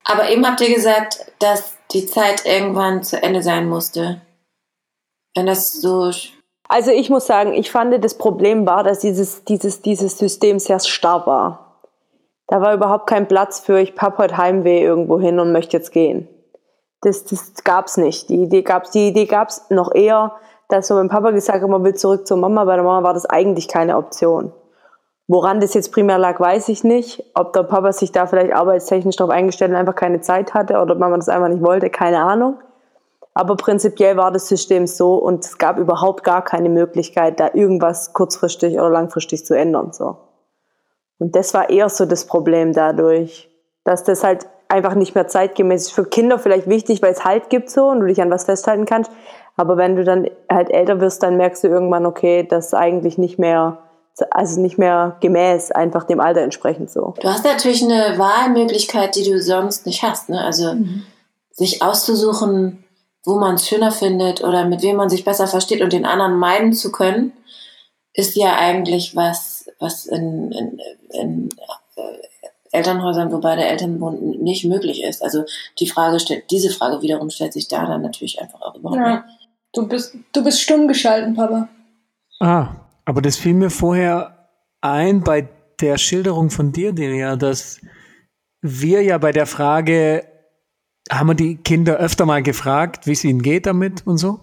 [0.04, 4.20] Aber eben habt ihr gesagt, dass die Zeit irgendwann zu Ende sein musste.
[5.34, 6.10] Wenn das so.
[6.68, 10.78] Also ich muss sagen, ich fand, das Problem war, dass dieses, dieses, dieses System sehr
[10.80, 11.80] starr war.
[12.46, 15.92] Da war überhaupt kein Platz für, ich hab heute Heimweh irgendwo hin und möchte jetzt
[15.92, 16.28] gehen.
[17.04, 18.28] Das, das gab's nicht.
[18.28, 20.32] Die Idee gab's, die Idee gab's noch eher,
[20.68, 22.64] dass so mein Papa gesagt hat, man will zurück zur Mama.
[22.64, 24.52] Bei der Mama war das eigentlich keine Option.
[25.26, 27.24] Woran das jetzt primär lag, weiß ich nicht.
[27.34, 30.94] Ob der Papa sich da vielleicht arbeitstechnisch darauf eingestellt und einfach keine Zeit hatte oder
[30.94, 32.58] ob Mama das einfach nicht wollte, keine Ahnung.
[33.34, 38.12] Aber prinzipiell war das System so und es gab überhaupt gar keine Möglichkeit, da irgendwas
[38.12, 39.92] kurzfristig oder langfristig zu ändern.
[39.92, 40.16] So.
[41.18, 43.50] Und das war eher so das Problem dadurch,
[43.82, 45.92] dass das halt einfach nicht mehr zeitgemäß ist.
[45.92, 48.86] Für Kinder vielleicht wichtig, weil es Halt gibt so und du dich an was festhalten
[48.86, 49.10] kannst.
[49.56, 53.18] Aber wenn du dann halt älter wirst, dann merkst du irgendwann, okay, das ist eigentlich
[53.18, 53.78] nicht mehr
[54.30, 57.14] also nicht mehr gemäß, einfach dem Alter entsprechend so.
[57.20, 60.28] Du hast natürlich eine Wahlmöglichkeit, die du sonst nicht hast.
[60.28, 60.40] Ne?
[60.40, 61.04] Also mhm.
[61.50, 62.84] sich auszusuchen,
[63.24, 66.38] wo man es schöner findet oder mit wem man sich besser versteht und den anderen
[66.38, 67.32] meiden zu können,
[68.12, 71.48] ist ja eigentlich was, was in, in, in
[71.96, 72.02] äh,
[72.74, 75.22] Elternhäusern, wo beide Eltern wohnen, nicht möglich ist.
[75.22, 75.44] Also
[75.78, 79.14] die Frage stellt, diese Frage wiederum stellt sich da dann natürlich einfach auch überhaupt ja.
[79.14, 79.24] nicht.
[79.72, 81.68] Du bist, du bist stumm geschalten, Papa.
[82.40, 82.68] Ah,
[83.04, 84.48] aber das fiel mir vorher
[84.80, 85.48] ein bei
[85.80, 87.80] der Schilderung von dir, Deria, dass
[88.60, 90.26] wir ja bei der Frage,
[91.10, 94.40] haben wir die Kinder öfter mal gefragt, wie es ihnen geht damit und so.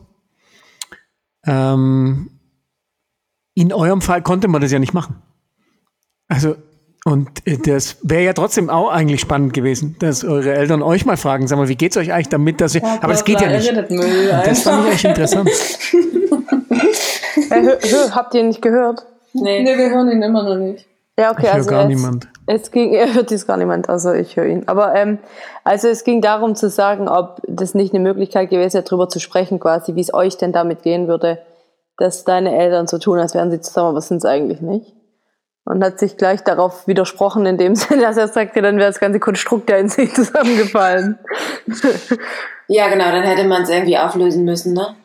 [1.46, 2.40] Ähm,
[3.56, 5.22] in eurem Fall konnte man das ja nicht machen.
[6.28, 6.56] Also
[7.04, 11.18] Und äh, das wäre ja trotzdem auch eigentlich spannend gewesen, dass eure Eltern euch mal
[11.18, 13.50] fragen, sag mal, wie geht's euch eigentlich damit, dass ihr, Ja, aber das geht ja
[13.50, 13.74] nicht.
[14.46, 15.50] Das fand ich echt interessant.
[17.50, 19.06] Äh, hö, hö, habt ihr nicht gehört?
[19.34, 19.64] Nee.
[19.64, 20.86] Nee, wir hören ihn immer noch nicht.
[21.18, 22.28] Ja, okay, Ich höre also gar es, niemand.
[22.46, 24.64] es ging, er hört dies gar niemand, also ich höre ihn.
[24.68, 25.20] Aber ähm,
[25.64, 29.20] also es ging darum zu sagen, ob das nicht eine Möglichkeit gewesen wäre, darüber zu
[29.20, 31.40] sprechen, quasi, wie es euch denn damit gehen würde,
[31.98, 34.94] dass deine Eltern so tun, als wären sie zusammen, aber sind es eigentlich nicht.
[35.64, 39.00] Und hat sich gleich darauf widersprochen, in dem Sinne, dass er sagte, dann wäre das
[39.00, 41.20] ganze Konstrukt ja in sich zusammengefallen.
[42.68, 44.96] Ja, genau, dann hätte man es irgendwie auflösen müssen, ne?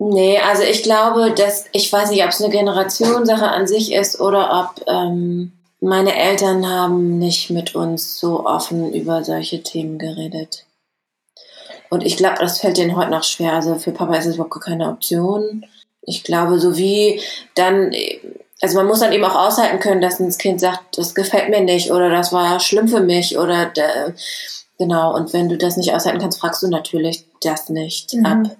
[0.00, 4.20] Nee, also ich glaube, dass, ich weiß nicht, ob es eine Generationssache an sich ist
[4.20, 10.66] oder ob ähm, meine Eltern haben nicht mit uns so offen über solche Themen geredet.
[11.90, 13.54] Und ich glaube, das fällt denen heute noch schwer.
[13.54, 15.64] Also für Papa ist es überhaupt keine Option.
[16.02, 17.20] Ich glaube, so wie
[17.54, 17.92] dann,
[18.60, 21.60] also man muss dann eben auch aushalten können, dass ein Kind sagt, das gefällt mir
[21.60, 24.12] nicht oder das war schlimm für mich oder äh,
[24.78, 28.26] Genau, und wenn du das nicht aushalten kannst, fragst du natürlich das nicht Mhm.
[28.26, 28.56] ab.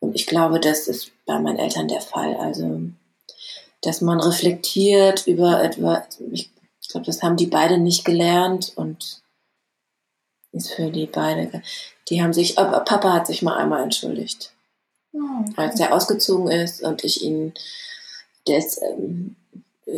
[0.00, 2.36] Und ich glaube, das ist bei meinen Eltern der Fall.
[2.36, 2.82] Also,
[3.80, 9.22] dass man reflektiert über etwas, ich, ich glaube, das haben die beide nicht gelernt und
[10.52, 11.62] ist für die beide,
[12.10, 14.52] die haben sich, aber Papa hat sich mal einmal entschuldigt,
[15.56, 17.54] als er ausgezogen ist und ich ihn,
[18.46, 19.36] der ist, ähm,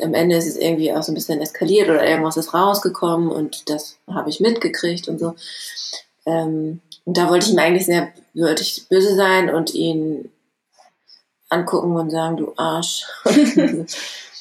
[0.03, 3.69] am Ende ist es irgendwie auch so ein bisschen eskaliert oder irgendwas ist rausgekommen und
[3.69, 5.35] das habe ich mitgekriegt und so.
[6.27, 10.31] Ähm, und da wollte ich ihm eigentlich sehr wollte ich böse sein und ihn
[11.49, 13.05] angucken und sagen, du Arsch.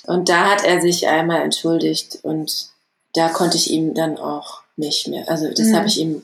[0.06, 2.70] und da hat er sich einmal entschuldigt und
[3.13, 5.30] da konnte ich ihm dann auch nicht mehr.
[5.30, 5.76] Also das Mhm.
[5.76, 6.24] habe ich ihm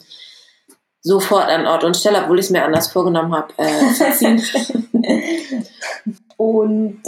[1.02, 4.44] sofort an Ort und Stelle, obwohl ich es mir anders vorgenommen habe, äh, verziehen.
[6.38, 7.02] Und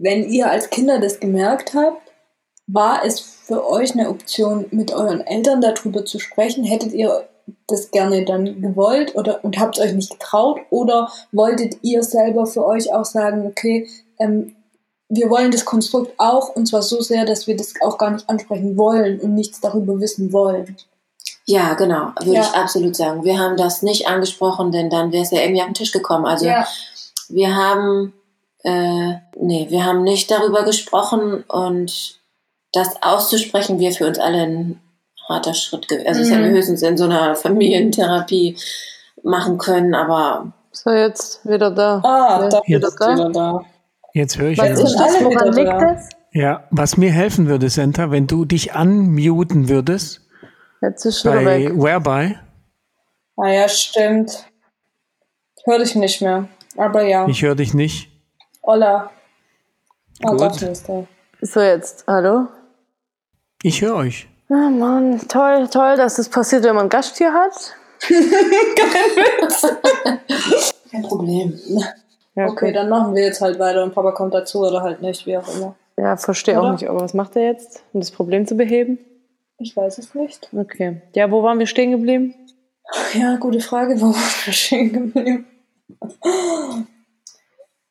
[0.00, 2.00] wenn ihr als Kinder das gemerkt habt,
[2.66, 6.64] war es für euch eine Option, mit euren Eltern darüber zu sprechen?
[6.64, 7.28] Hättet ihr
[7.66, 10.60] das gerne dann gewollt oder und habt euch nicht getraut?
[10.70, 14.54] Oder wolltet ihr selber für euch auch sagen, okay, ähm,
[15.08, 18.28] wir wollen das Konstrukt auch und zwar so sehr, dass wir das auch gar nicht
[18.30, 20.76] ansprechen wollen und nichts darüber wissen wollen?
[21.44, 22.40] Ja, genau, würde Ja.
[22.42, 23.24] ich absolut sagen.
[23.24, 26.24] Wir haben das nicht angesprochen, denn dann wäre es ja irgendwie auf den Tisch gekommen.
[26.24, 26.66] Also ja.
[27.28, 28.14] wir haben,
[28.64, 32.20] äh, nee, wir haben nicht darüber gesprochen und
[32.72, 34.80] das auszusprechen wäre für uns alle ein
[35.28, 36.06] harter Schritt gewesen.
[36.06, 36.34] Also das Mhm.
[36.34, 38.56] hätten wir höchstens in so einer Familientherapie
[39.22, 42.00] machen können, aber So, jetzt wieder da.
[42.04, 43.12] Ah, Ja, da wieder ist da.
[43.14, 43.64] wieder da.
[44.14, 44.70] Jetzt höre ich wieder.
[44.72, 45.78] es- alle Woran liegt da.
[45.94, 46.08] das?
[46.32, 50.20] Ja, was mir helfen würde, Senta, wenn du dich unmuten würdest
[50.80, 51.72] Jetzt ist bei weg.
[51.76, 52.36] Whereby.
[53.36, 54.46] Ah ja, stimmt.
[55.64, 56.48] Höre dich nicht mehr.
[56.76, 57.28] Aber ja.
[57.28, 58.08] Ich höre dich nicht.
[58.62, 59.10] Olla.
[60.24, 60.38] Oh Gut.
[60.38, 60.86] Gott, ist.
[61.40, 62.04] So, jetzt.
[62.06, 62.46] Hallo?
[63.62, 64.28] Ich höre euch.
[64.48, 67.74] Ah, Mann, toll, toll, dass das passiert, wenn man ein Gasttier hat.
[70.90, 71.58] kein Problem.
[72.34, 75.26] Ja, Okay, dann machen wir jetzt halt weiter und Papa kommt dazu oder halt nicht,
[75.26, 75.74] wie auch immer.
[75.96, 76.88] Ja, verstehe auch nicht.
[76.88, 78.98] Aber was macht er jetzt, um das Problem zu beheben?
[79.58, 80.48] Ich weiß es nicht.
[80.56, 81.02] Okay.
[81.14, 82.34] Ja, wo waren wir stehen geblieben?
[83.14, 85.46] Ja, gute Frage, wo war wir stehen geblieben?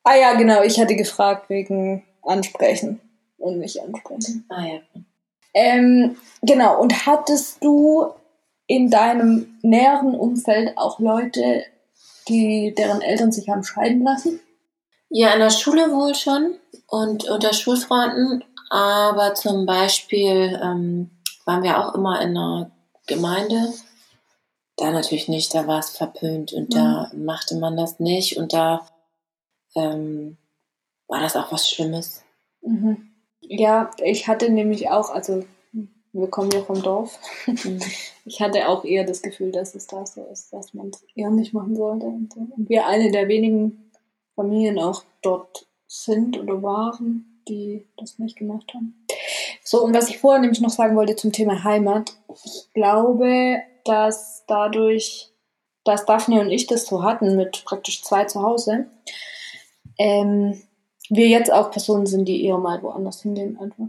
[0.04, 3.00] Ah ja, genau, ich hatte gefragt wegen Ansprechen
[3.38, 4.46] und nicht ansprechen.
[4.50, 4.80] Ah ja.
[5.54, 8.14] Ähm, genau, und hattest du
[8.68, 11.66] in deinem näheren Umfeld auch Leute,
[12.28, 14.40] die deren Eltern sich haben scheiden lassen?
[15.10, 16.56] Ja, in der Schule wohl schon
[16.88, 21.12] und unter Schulfreunden, aber zum Beispiel ähm,
[21.46, 22.72] waren wir auch immer in einer
[23.08, 23.74] Gemeinde.
[24.78, 28.88] Da natürlich nicht, da war es verpönt und da machte man das nicht und da
[29.76, 30.38] ähm,
[31.08, 32.24] war das auch was Schlimmes.
[32.62, 33.12] Mhm.
[33.42, 35.44] Ja, ich hatte nämlich auch, also
[36.14, 37.20] wir kommen ja vom Dorf.
[38.24, 41.32] Ich hatte auch eher das Gefühl, dass es da so ist, dass man es eher
[41.32, 42.06] nicht machen sollte.
[42.06, 42.42] Und, so.
[42.42, 43.90] und wir eine der wenigen
[44.36, 49.06] Familien auch dort sind oder waren, die das nicht gemacht haben.
[49.64, 52.14] So, und was ich vorher nämlich noch sagen wollte zum Thema Heimat.
[52.46, 55.32] Ich glaube, dass dadurch,
[55.84, 58.86] dass Daphne und ich das so hatten mit praktisch zwei zu Hause,
[60.02, 60.62] ähm,
[61.10, 63.86] wir jetzt auch Personen sind, die eher mal woanders hingehen einfach.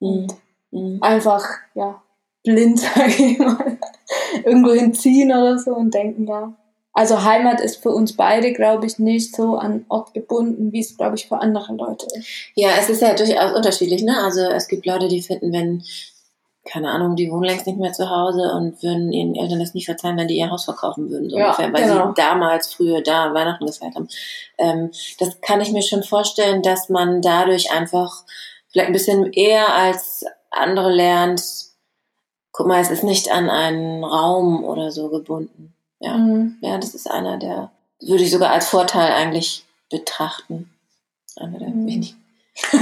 [0.00, 0.28] Mhm.
[0.70, 0.98] Mhm.
[1.02, 2.00] Einfach, ja,
[2.44, 3.78] blind, sage ich mal,
[4.44, 6.54] irgendwo hinziehen oder so und denken, ja.
[6.92, 10.96] Also Heimat ist für uns beide, glaube ich, nicht so an Ort gebunden, wie es,
[10.96, 12.26] glaube ich, für andere Leute ist.
[12.54, 14.16] Ja, es ist ja durchaus unterschiedlich, ne?
[14.20, 15.84] Also es gibt Leute, die finden, wenn,
[16.64, 19.86] keine Ahnung, die wohnen längst nicht mehr zu Hause und würden ihren Eltern das nicht
[19.86, 22.08] verzeihen, wenn die ihr Haus verkaufen würden, so Ja, ungefähr, weil genau.
[22.08, 24.08] sie damals früher da Weihnachten gefeiert haben.
[24.58, 28.24] Ähm, das kann ich mir schon vorstellen, dass man dadurch einfach
[28.68, 31.42] vielleicht ein bisschen eher als andere lernt,
[32.52, 35.74] guck mal, es ist nicht an einen Raum oder so gebunden.
[36.00, 36.58] Ja, mhm.
[36.60, 40.70] ja das ist einer der, würde ich sogar als Vorteil eigentlich betrachten.
[41.36, 41.86] Einer der mhm.
[41.86, 42.24] wenigen.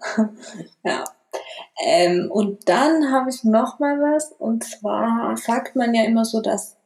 [0.84, 1.04] ja.
[1.82, 4.32] Ähm, und dann habe ich noch mal was.
[4.32, 6.76] Und zwar sagt man ja immer so, dass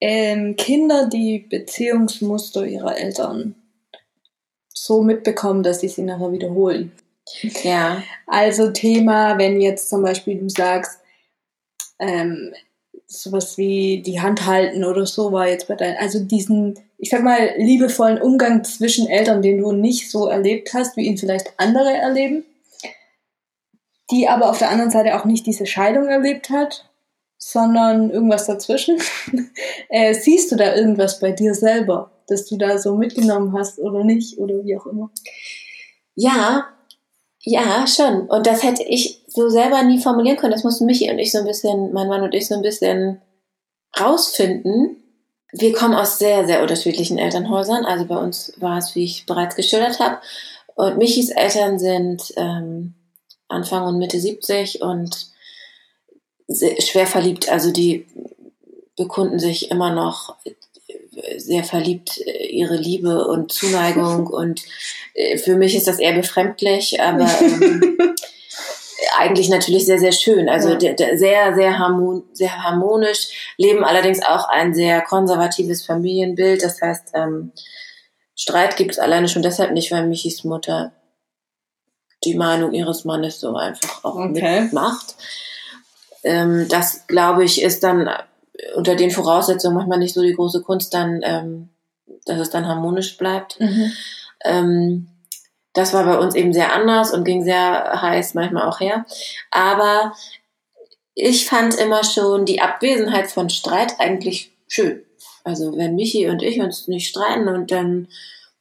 [0.00, 3.54] ähm, Kinder die Beziehungsmuster ihrer Eltern
[4.72, 6.92] so mitbekommen, dass sie sie nachher wiederholen.
[7.62, 8.02] Ja.
[8.26, 11.00] Also Thema, wenn jetzt zum Beispiel du sagst,
[11.98, 12.52] ähm,
[13.06, 17.22] sowas wie die Hand halten oder so war jetzt bei deinen, also diesen, ich sag
[17.22, 21.92] mal, liebevollen Umgang zwischen Eltern, den du nicht so erlebt hast, wie ihn vielleicht andere
[21.92, 22.44] erleben,
[24.10, 26.88] die aber auf der anderen Seite auch nicht diese Scheidung erlebt hat,
[27.36, 28.98] sondern irgendwas dazwischen.
[29.88, 34.04] äh, siehst du da irgendwas bei dir selber, dass du da so mitgenommen hast oder
[34.04, 35.10] nicht oder wie auch immer?
[36.14, 36.66] Ja,
[37.40, 38.28] ja, schon.
[38.28, 40.52] Und das hätte ich so selber nie formulieren können.
[40.52, 43.22] Das mussten Michi und ich so ein bisschen, mein Mann und ich so ein bisschen
[43.98, 44.96] rausfinden.
[45.52, 47.84] Wir kommen aus sehr, sehr unterschiedlichen Elternhäusern.
[47.84, 50.18] Also bei uns war es, wie ich bereits geschildert habe.
[50.74, 52.94] Und Michis Eltern sind ähm,
[53.48, 55.28] Anfang und Mitte 70 und
[56.48, 57.48] schwer verliebt.
[57.48, 58.06] Also die
[58.96, 60.36] bekunden sich immer noch
[61.36, 64.62] sehr verliebt ihre Liebe und Zuneigung und
[65.14, 67.98] äh, für mich ist das eher befremdlich, aber ähm,
[69.18, 70.48] eigentlich natürlich sehr, sehr schön.
[70.48, 70.94] Also ja.
[70.96, 76.62] sehr, sehr, harmon sehr harmonisch, leben allerdings auch ein sehr konservatives Familienbild.
[76.62, 77.52] Das heißt, ähm,
[78.34, 80.92] Streit gibt es alleine schon deshalb nicht, weil Michis Mutter
[82.24, 84.62] die Meinung ihres Mannes so einfach auch okay.
[84.62, 85.16] mitmacht.
[86.24, 88.10] Ähm, das, glaube ich, ist dann
[88.74, 91.68] unter den Voraussetzungen manchmal nicht so die große Kunst, dann, ähm,
[92.26, 93.60] dass es dann harmonisch bleibt.
[93.60, 93.92] Mhm.
[94.44, 95.08] Ähm,
[95.74, 99.06] das war bei uns eben sehr anders und ging sehr heiß manchmal auch her.
[99.50, 100.12] Aber
[101.14, 105.04] ich fand immer schon die Abwesenheit von Streit eigentlich schön.
[105.44, 108.08] Also wenn Michi und ich uns nicht streiten und dann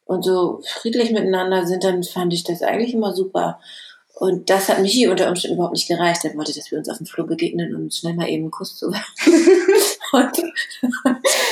[0.08, 3.60] und so friedlich miteinander sind, dann fand ich das eigentlich immer super.
[4.20, 6.26] Und das hat Michi unter Umständen überhaupt nicht gereicht.
[6.26, 8.76] Er wollte, dass wir uns auf dem Flur begegnen und schnell mal eben einen Kuss
[8.76, 8.88] zu
[10.12, 10.32] Und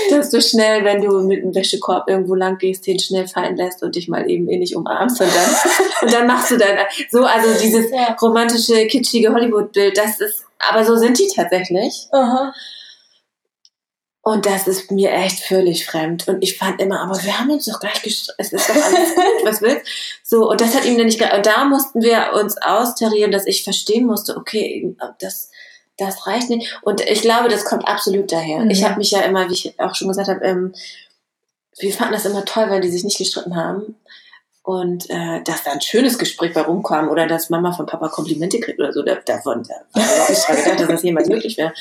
[0.10, 3.84] dass du schnell, wenn du mit einem Wäschekorb irgendwo lang gehst, den schnell fallen lässt
[3.84, 5.56] und dich mal eben ähnlich umarmst und dann,
[6.02, 6.78] und dann machst du dann
[7.12, 7.92] so, also dieses
[8.22, 12.08] romantische, kitschige Hollywood-Bild, das ist, aber so sind die tatsächlich.
[12.12, 12.54] Aha.
[14.28, 16.28] Und das ist mir echt völlig fremd.
[16.28, 18.42] Und ich fand immer, aber wir haben uns doch gleich gestritten.
[18.42, 19.86] Es ist doch alles gut, was willst
[20.24, 23.64] So, und das hat ihm dann nicht Und da mussten wir uns austarieren, dass ich
[23.64, 25.52] verstehen musste, okay, das,
[26.00, 26.76] das reicht nicht.
[26.82, 28.62] Und ich glaube, das kommt absolut daher.
[28.62, 28.72] Mhm.
[28.72, 30.74] Ich habe mich ja immer, wie ich auch schon gesagt habe, ähm,
[31.78, 33.96] wir fanden das immer toll, weil die sich nicht gestritten haben.
[34.64, 38.60] Und äh, dass da ein schönes Gespräch bei rumkam oder dass Mama von Papa Komplimente
[38.60, 41.74] kriegt oder so, davon da war überhaupt nicht dran gedacht, dass das jemals möglich wäre.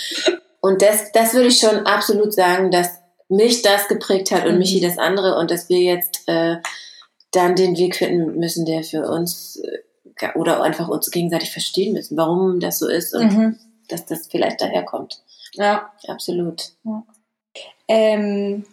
[0.64, 4.60] Und das, das würde ich schon absolut sagen, dass mich das geprägt hat und mhm.
[4.60, 6.56] Michi das andere und dass wir jetzt äh,
[7.32, 12.16] dann den Weg finden müssen, der für uns äh, oder einfach uns gegenseitig verstehen müssen,
[12.16, 13.58] warum das so ist und mhm.
[13.88, 15.22] dass das vielleicht daherkommt.
[15.52, 15.92] Ja.
[16.08, 16.72] Absolut.
[16.84, 17.04] Ja.
[17.86, 18.64] Ähm,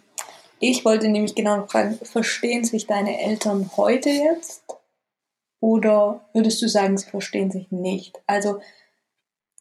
[0.60, 4.62] ich wollte nämlich genau noch fragen, verstehen sich deine Eltern heute jetzt?
[5.60, 8.18] Oder würdest du sagen, sie verstehen sich nicht?
[8.26, 8.62] Also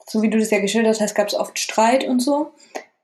[0.07, 2.51] so wie du das ja geschildert hast, gab es oft Streit und so.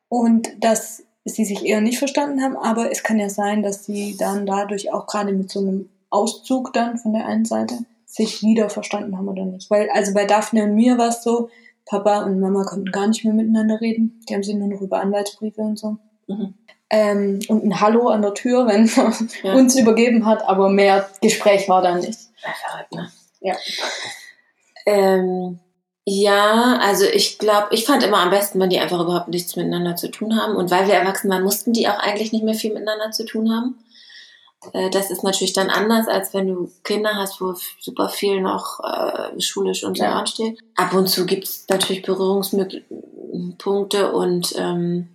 [0.09, 4.15] Und dass sie sich eher nicht verstanden haben, aber es kann ja sein, dass sie
[4.17, 8.69] dann dadurch auch gerade mit so einem Auszug dann von der einen Seite sich wieder
[8.69, 9.69] verstanden haben oder nicht.
[9.69, 11.49] Weil, also bei Daphne und mir war es so,
[11.85, 14.21] Papa und Mama konnten gar nicht mehr miteinander reden.
[14.27, 15.97] Die haben sich nur noch über Anwaltsbriefe und so.
[16.27, 16.53] Mhm.
[16.89, 19.53] Ähm, und ein Hallo an der Tür, wenn man ja.
[19.53, 22.19] uns übergeben hat, aber mehr Gespräch war da nicht.
[22.41, 23.11] Ja, verrückt, ne?
[23.41, 23.55] Ja.
[24.85, 25.59] Ähm,
[26.09, 29.97] ja, also ich glaube, ich fand immer am besten, wenn die einfach überhaupt nichts miteinander
[29.97, 30.55] zu tun haben.
[30.55, 33.51] Und weil wir erwachsen waren, mussten die auch eigentlich nicht mehr viel miteinander zu tun
[33.51, 33.77] haben.
[34.71, 38.79] Äh, das ist natürlich dann anders, als wenn du Kinder hast, wo super viel noch
[38.85, 40.13] äh, schulisch und so ja.
[40.13, 40.57] ansteht.
[40.77, 45.09] Ab und zu gibt's natürlich Berührungspunkte und ähm,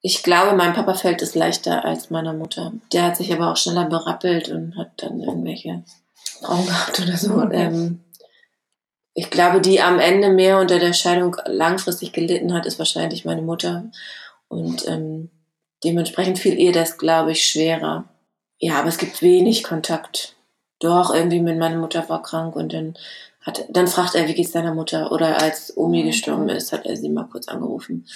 [0.00, 2.72] ich glaube, meinem Papa fällt es leichter als meiner Mutter.
[2.92, 5.84] Der hat sich aber auch schneller berappelt und hat dann irgendwelche
[6.40, 7.34] Frauen gehabt oder so.
[7.34, 7.66] Okay.
[7.66, 8.00] Ähm,
[9.18, 13.42] ich glaube, die am Ende mehr unter der Scheidung langfristig gelitten hat, ist wahrscheinlich meine
[13.42, 13.90] Mutter.
[14.46, 15.30] Und ähm,
[15.82, 18.04] dementsprechend fiel ihr das, glaube ich, schwerer.
[18.60, 20.36] Ja, aber es gibt wenig Kontakt.
[20.78, 22.94] Doch, irgendwie mit meiner Mutter war krank und dann
[23.40, 25.10] hat, dann fragt er, wie geht's deiner Mutter?
[25.10, 28.06] Oder als Omi gestorben ist, hat er sie mal kurz angerufen.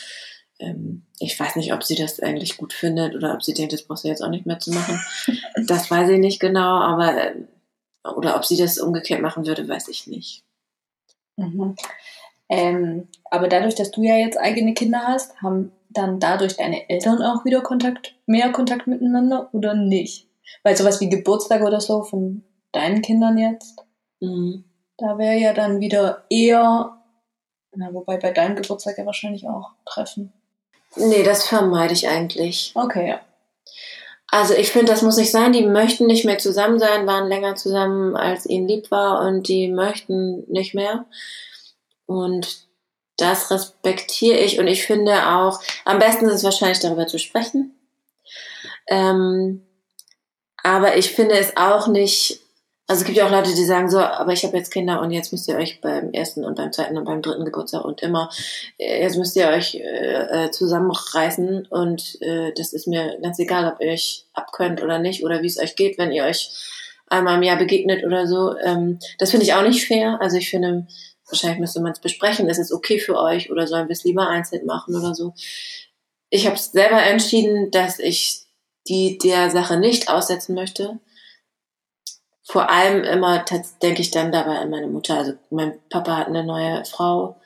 [0.61, 3.83] Ähm, ich weiß nicht, ob sie das eigentlich gut findet oder ob sie denkt, das
[3.83, 5.01] brauchst du jetzt auch nicht mehr zu machen.
[5.67, 7.35] Das weiß ich nicht genau, aber äh,
[8.15, 10.45] oder ob sie das umgekehrt machen würde, weiß ich nicht.
[11.37, 11.77] Mhm.
[12.49, 17.23] Ähm, aber dadurch, dass du ja jetzt eigene Kinder hast, haben dann dadurch deine Eltern
[17.23, 20.29] auch wieder Kontakt, mehr Kontakt miteinander oder nicht?
[20.63, 23.85] Weil sowas wie Geburtstag oder so von deinen Kindern jetzt,
[24.21, 24.65] Mhm.
[24.99, 26.97] da wäre ja dann wieder eher,
[27.75, 30.33] na, wobei bei deinem Geburtstag ja wahrscheinlich auch Treffen.
[30.97, 32.73] Nee, das vermeide ich eigentlich.
[32.75, 33.21] Okay, ja.
[34.33, 35.53] Also ich finde, das muss nicht sein.
[35.53, 39.69] Die möchten nicht mehr zusammen sein, waren länger zusammen, als ihnen lieb war und die
[39.69, 41.05] möchten nicht mehr.
[42.07, 42.67] Und
[43.19, 47.75] das respektiere ich und ich finde auch, am besten ist es wahrscheinlich darüber zu sprechen.
[48.89, 49.67] Ähm,
[50.63, 52.41] aber ich finde es auch nicht,
[52.89, 55.13] also es gibt ja auch Leute, die sagen so, aber ich habe jetzt Kinder und
[55.13, 58.29] jetzt müsst ihr euch beim ersten und beim zweiten und beim dritten Geburtstag und immer,
[58.79, 63.73] äh, jetzt müsst ihr euch äh, äh, zusammenreißen und äh, das ist mir ganz egal,
[63.73, 66.51] ob ihr euch abkönnt oder nicht oder wie es euch geht, wenn ihr euch
[67.07, 68.57] einmal im Jahr begegnet oder so.
[68.59, 70.19] Ähm, das finde ich auch nicht fair.
[70.21, 70.87] Also ich finde,
[71.29, 74.29] wahrscheinlich müsste man es besprechen, ist es okay für euch oder sollen wir es lieber
[74.29, 75.35] einzeln machen oder so.
[76.31, 78.43] Ich habe selber entschieden, dass ich
[78.89, 80.99] die der Sache nicht aussetzen möchte.
[82.45, 83.45] Vor allem immer
[83.83, 85.17] denke ich dann dabei an meine Mutter.
[85.17, 87.37] Also mein Papa hat eine neue Frau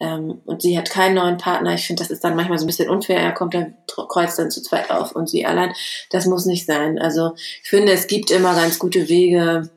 [0.00, 1.74] ähm, und sie hat keinen neuen Partner.
[1.74, 3.18] Ich finde, das ist dann manchmal so ein bisschen unfair.
[3.20, 5.72] Er kommt dann, kreuzt dann zu zweit auf und sie allein.
[6.10, 6.98] Das muss nicht sein.
[6.98, 9.70] Also ich finde, es gibt immer ganz gute Wege.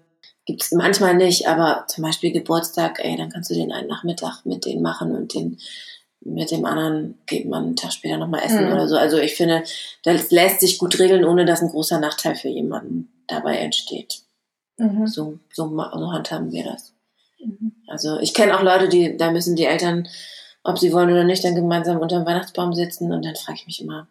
[0.46, 4.46] Gibt es manchmal nicht, aber zum Beispiel Geburtstag, ey, dann kannst du den einen Nachmittag
[4.46, 5.60] mit denen machen und den
[6.22, 8.74] mit dem anderen geht man einen Tag später nochmal essen Mhm.
[8.74, 8.98] oder so.
[8.98, 9.64] Also ich finde,
[10.04, 14.24] das lässt sich gut regeln, ohne dass ein großer Nachteil für jemanden dabei entsteht.
[14.78, 15.08] Mhm.
[15.08, 16.94] So, so, so handhaben wir das.
[17.40, 17.74] Mhm.
[17.88, 20.08] Also ich kenne auch Leute, die, da müssen die Eltern,
[20.64, 23.68] ob sie wollen oder nicht, dann gemeinsam unter dem Weihnachtsbaum sitzen und dann frage ich
[23.68, 24.08] mich immer,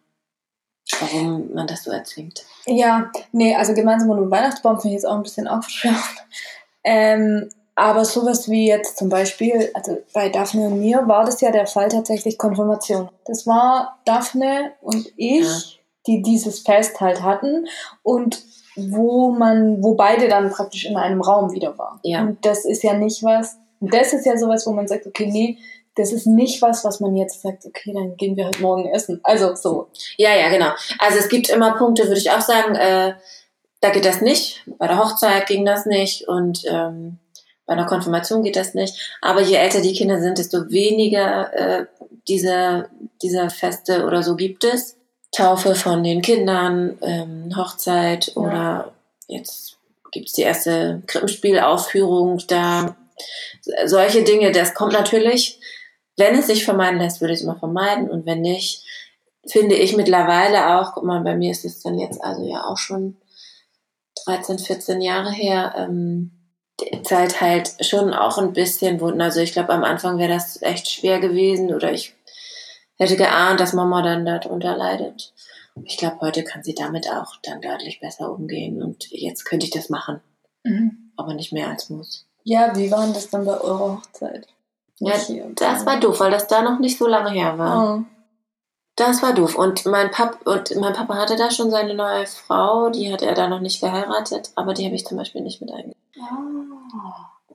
[0.99, 2.43] warum man das so erzwingt.
[2.65, 5.97] Ja, nee, also gemeinsam unter dem Weihnachtsbaum finde ich jetzt auch ein bisschen aufschwärmt.
[6.89, 11.51] Ähm, aber sowas wie jetzt zum Beispiel, also bei Daphne und mir war das ja
[11.51, 13.09] der Fall tatsächlich Konfirmation.
[13.25, 15.59] Das war Daphne und ich, Ja.
[16.07, 17.67] die dieses Fest halt hatten
[18.03, 18.41] und
[18.77, 21.99] wo man, wo beide dann praktisch in einem Raum wieder waren.
[22.03, 22.21] Ja.
[22.21, 25.57] Und das ist ja nicht was, das ist ja sowas, wo man sagt, okay, nee,
[25.95, 29.19] das ist nicht was, was man jetzt sagt, okay, dann gehen wir halt morgen essen.
[29.23, 29.87] Also so.
[30.17, 30.71] Ja, ja, genau.
[30.99, 33.13] Also es gibt immer Punkte, würde ich auch sagen, äh,
[33.81, 34.63] da geht das nicht.
[34.77, 37.17] Bei der Hochzeit ging das nicht und ähm,
[37.65, 39.17] bei einer Konfirmation geht das nicht.
[39.21, 41.85] Aber je älter die Kinder sind, desto weniger äh,
[42.27, 42.89] diese,
[43.21, 44.97] dieser Feste oder so gibt es.
[45.31, 48.41] Taufe von den Kindern, ähm, Hochzeit Ja.
[48.41, 48.91] oder
[49.27, 49.77] jetzt
[50.11, 52.95] gibt's die erste Krippenspielaufführung da.
[53.85, 55.59] Solche Dinge, das kommt natürlich.
[56.15, 58.09] Wenn es sich vermeiden lässt, würde ich es immer vermeiden.
[58.09, 58.83] Und wenn nicht,
[59.47, 62.77] finde ich mittlerweile auch, guck mal, bei mir ist es dann jetzt also ja auch
[62.77, 63.17] schon
[64.25, 66.31] 13, 14 Jahre her, ähm,
[66.79, 69.21] die Zeit halt schon auch ein bisschen wunden.
[69.21, 72.13] Also ich glaube, am Anfang wäre das echt schwer gewesen oder ich
[72.97, 75.33] hätte geahnt, dass Mama dann darunter leidet.
[75.83, 79.71] Ich glaube, heute kann sie damit auch dann deutlich besser umgehen und jetzt könnte ich
[79.71, 80.21] das machen,
[81.15, 82.25] aber nicht mehr als muss.
[82.43, 84.47] Ja, wie war denn das dann bei eurer Hochzeit?
[84.99, 85.13] Ja.
[85.55, 87.99] Das war doof, weil das da noch nicht so lange her war.
[87.99, 88.03] Oh.
[88.95, 89.55] Das war doof.
[89.55, 93.35] Und mein, Pap und mein Papa hatte da schon seine neue Frau, die hatte er
[93.35, 95.93] da noch nicht geheiratet, aber die habe ich zum Beispiel nicht mit eingeladen.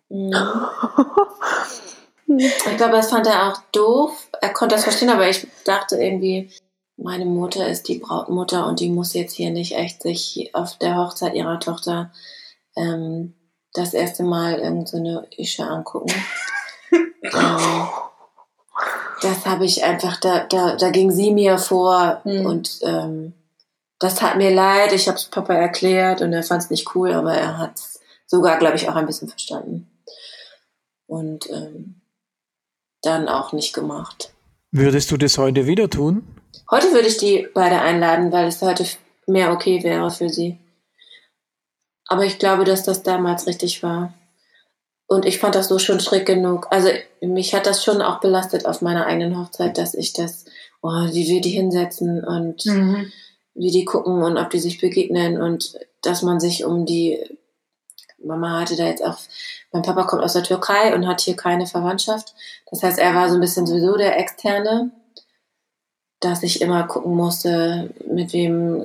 [0.09, 0.33] Mhm.
[2.27, 4.29] Ich glaube, das fand er auch doof.
[4.41, 6.51] Er konnte das verstehen, aber ich dachte irgendwie,
[6.97, 10.97] meine Mutter ist die Brautmutter und die muss jetzt hier nicht echt sich auf der
[10.97, 12.13] Hochzeit ihrer Tochter
[12.77, 13.35] ähm,
[13.75, 16.13] das erste Mal irgend so eine Ische angucken.
[16.93, 17.89] ähm,
[19.23, 22.47] das habe ich einfach, da, da, da ging sie mir vor Hm.
[22.47, 23.35] und ähm,
[23.99, 24.93] das tat mir leid.
[24.93, 28.01] Ich habe es Papa erklärt und er fand es nicht cool, aber er hat es
[28.27, 29.89] sogar, glaube ich, auch ein bisschen verstanden.
[31.07, 32.02] Und ähm,
[33.03, 34.33] dann auch nicht gemacht.
[34.71, 36.27] Würdest du das heute wieder tun?
[36.71, 38.87] Heute würde ich die beide einladen, weil es heute
[39.27, 40.59] mehr okay wäre für sie.
[42.07, 44.15] Aber ich glaube, dass das damals richtig war.
[45.07, 46.69] Und ich fand das so schon schräg genug.
[46.71, 46.89] Also
[47.21, 50.47] mich hat das schon auch belastet auf meiner eigenen Hochzeit, dass ich das,
[50.81, 52.65] oh, wie wir die hinsetzen und
[53.55, 57.19] wie die gucken und ob die sich begegnen und dass man sich um die
[58.25, 59.19] Mama hatte da jetzt auch,
[59.73, 62.35] mein Papa kommt aus der Türkei und hat hier keine Verwandtschaft.
[62.71, 64.91] Das heißt, er war so ein bisschen sowieso der Externe,
[66.21, 68.85] dass ich immer gucken musste, mit wem,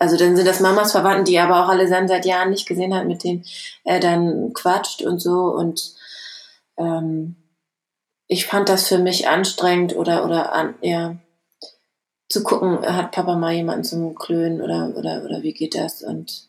[0.00, 2.66] also dann sind das Mamas Verwandten, die er aber auch alle dann seit Jahren nicht
[2.66, 3.44] gesehen hat, mit denen
[3.84, 5.92] er dann quatscht und so und
[6.76, 7.36] ähm,
[8.26, 11.16] ich fand das für mich anstrengend oder, oder an, ja,
[12.28, 16.48] zu gucken, hat Papa mal jemanden zum Klönen oder, oder, oder wie geht das und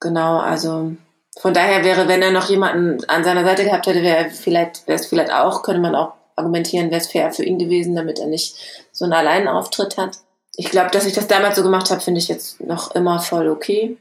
[0.00, 0.96] genau, also
[1.38, 4.98] von daher wäre, wenn er noch jemanden an seiner Seite gehabt hätte, wäre vielleicht, wäre
[4.98, 8.26] es vielleicht auch, könnte man auch argumentieren, wäre es fair für ihn gewesen, damit er
[8.26, 8.56] nicht
[8.92, 10.18] so einen Alleinauftritt hat.
[10.56, 13.48] Ich glaube, dass ich das damals so gemacht habe, finde ich jetzt noch immer voll
[13.48, 13.96] okay.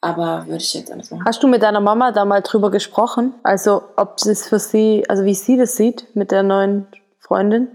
[0.00, 1.24] Aber würde ich jetzt anders machen.
[1.26, 3.34] Hast du mit deiner Mama da mal drüber gesprochen?
[3.42, 6.86] Also, ob es für sie, also wie sie das sieht mit der neuen
[7.18, 7.68] Freundin?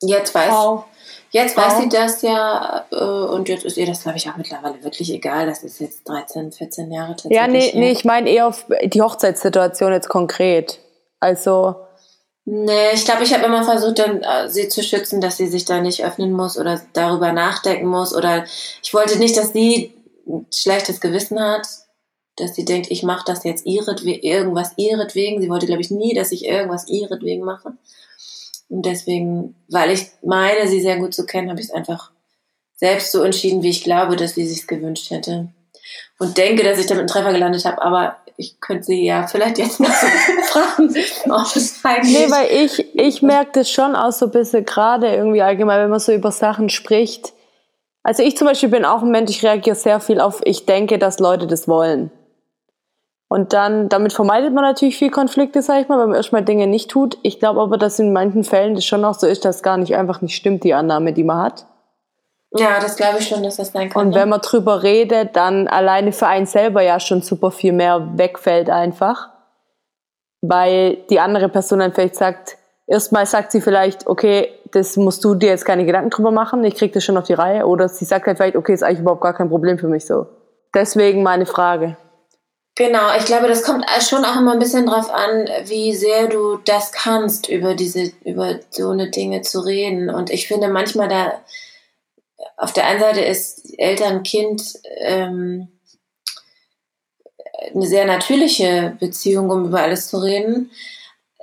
[0.00, 0.84] Jetzt weiß, Wow.
[1.30, 4.82] Jetzt weiß sie das ja äh, und jetzt ist ihr das, glaube ich, auch mittlerweile
[4.82, 5.46] wirklich egal.
[5.46, 7.36] Das ist jetzt 13, 14 Jahre tatsächlich.
[7.36, 10.80] Ja, nee, nee, ich meine eher auf die Hochzeitssituation jetzt konkret.
[11.20, 11.76] Also,
[12.48, 15.64] Nee, ich glaube, ich habe immer versucht, dann äh, sie zu schützen, dass sie sich
[15.64, 18.14] da nicht öffnen muss oder darüber nachdenken muss.
[18.14, 18.44] Oder
[18.84, 19.92] ich wollte nicht, dass sie
[20.28, 21.66] ein schlechtes Gewissen hat,
[22.36, 25.42] dass sie denkt, ich mache das jetzt ihretwegen, irgendwas ihretwegen.
[25.42, 27.72] Sie wollte, glaube ich, nie, dass ich irgendwas ihretwegen mache.
[28.68, 32.10] Und deswegen, weil ich meine, sie sehr gut zu kennen, habe ich es einfach
[32.74, 35.48] selbst so entschieden, wie ich glaube, dass sie sich gewünscht hätte.
[36.18, 39.58] Und denke, dass ich damit einen Treffer gelandet habe, aber ich könnte sie ja vielleicht
[39.58, 40.06] jetzt noch so
[40.46, 40.94] fragen,
[41.30, 42.18] ob es eigentlich...
[42.18, 45.90] nee, weil ich, ich merke das schon auch so ein bisschen gerade irgendwie allgemein, wenn
[45.90, 47.32] man so über Sachen spricht.
[48.02, 50.98] Also ich zum Beispiel bin auch ein Mensch, ich reagiere sehr viel auf, ich denke,
[50.98, 52.10] dass Leute das wollen.
[53.28, 56.66] Und dann, damit vermeidet man natürlich viel Konflikte, sag ich mal, wenn man erstmal Dinge
[56.68, 57.18] nicht tut.
[57.22, 59.96] Ich glaube aber, dass in manchen Fällen das schon auch so ist, dass gar nicht
[59.96, 61.66] einfach nicht stimmt, die Annahme, die man hat.
[62.54, 64.06] Ja, das glaube ich schon, dass das sein kann.
[64.06, 68.16] Und wenn man drüber redet, dann alleine für einen selber ja schon super viel mehr
[68.16, 69.30] wegfällt einfach.
[70.40, 72.56] Weil die andere Person dann vielleicht sagt,
[72.86, 76.76] erstmal sagt sie vielleicht, okay, das musst du dir jetzt keine Gedanken drüber machen, ich
[76.76, 77.66] krieg das schon auf die Reihe.
[77.66, 80.26] Oder sie sagt halt vielleicht, okay, ist eigentlich überhaupt gar kein Problem für mich so.
[80.72, 81.96] Deswegen meine Frage.
[82.76, 86.58] Genau, ich glaube, das kommt schon auch immer ein bisschen drauf an, wie sehr du
[86.58, 90.10] das kannst, über diese, über so eine Dinge zu reden.
[90.10, 91.42] Und ich finde manchmal da,
[92.58, 95.68] auf der einen Seite ist Eltern-Kind ähm,
[97.74, 100.70] eine sehr natürliche Beziehung, um über alles zu reden.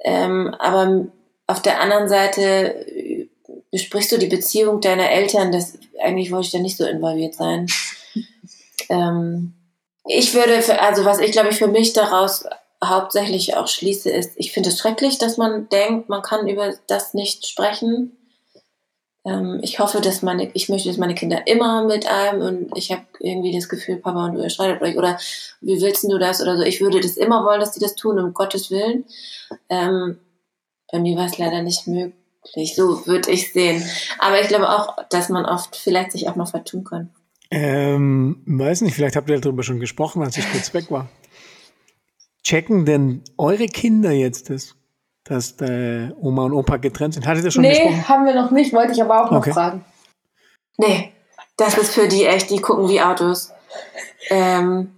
[0.03, 1.07] Ähm, aber
[1.47, 3.27] auf der anderen Seite äh,
[3.71, 7.65] besprichst du die Beziehung deiner Eltern, das eigentlich wollte ich da nicht so involviert sein.
[8.89, 9.55] ähm,
[10.06, 12.45] ich würde, für, also was ich glaube ich für mich daraus
[12.84, 17.14] hauptsächlich auch schließe, ist, ich finde es schrecklich, dass man denkt, man kann über das
[17.14, 18.18] nicht sprechen.
[19.26, 22.91] Ähm, ich hoffe, dass meine, ich möchte, dass meine Kinder immer mit einem und ich
[22.91, 25.18] habe irgendwie das Gefühl, Papa und du streitet euch oder
[25.62, 26.64] wie willst du das oder so.
[26.64, 29.06] Ich würde das immer wollen, dass die das tun, um Gottes Willen.
[29.70, 30.20] Ähm,
[30.91, 32.76] bei mir war es leider nicht möglich.
[32.76, 33.84] So würde ich sehen.
[34.20, 37.10] Aber ich glaube auch, dass man oft vielleicht sich auch noch vertun kann.
[37.56, 41.08] Ähm, weiß nicht, vielleicht habt ihr darüber schon gesprochen, als ich kurz weg war.
[42.43, 44.76] Checken denn eure Kinder jetzt das,
[45.24, 47.28] dass äh, Oma und Opa getrennt sind?
[47.28, 48.10] Hattet ihr schon Nee, gesprochen?
[48.10, 49.54] haben wir noch nicht, wollte ich aber auch noch Okay.
[49.54, 49.86] fragen.
[50.78, 51.14] Nee,
[51.56, 53.51] das ist für die echt, die gucken wie Autos.
[54.30, 54.95] Ähm,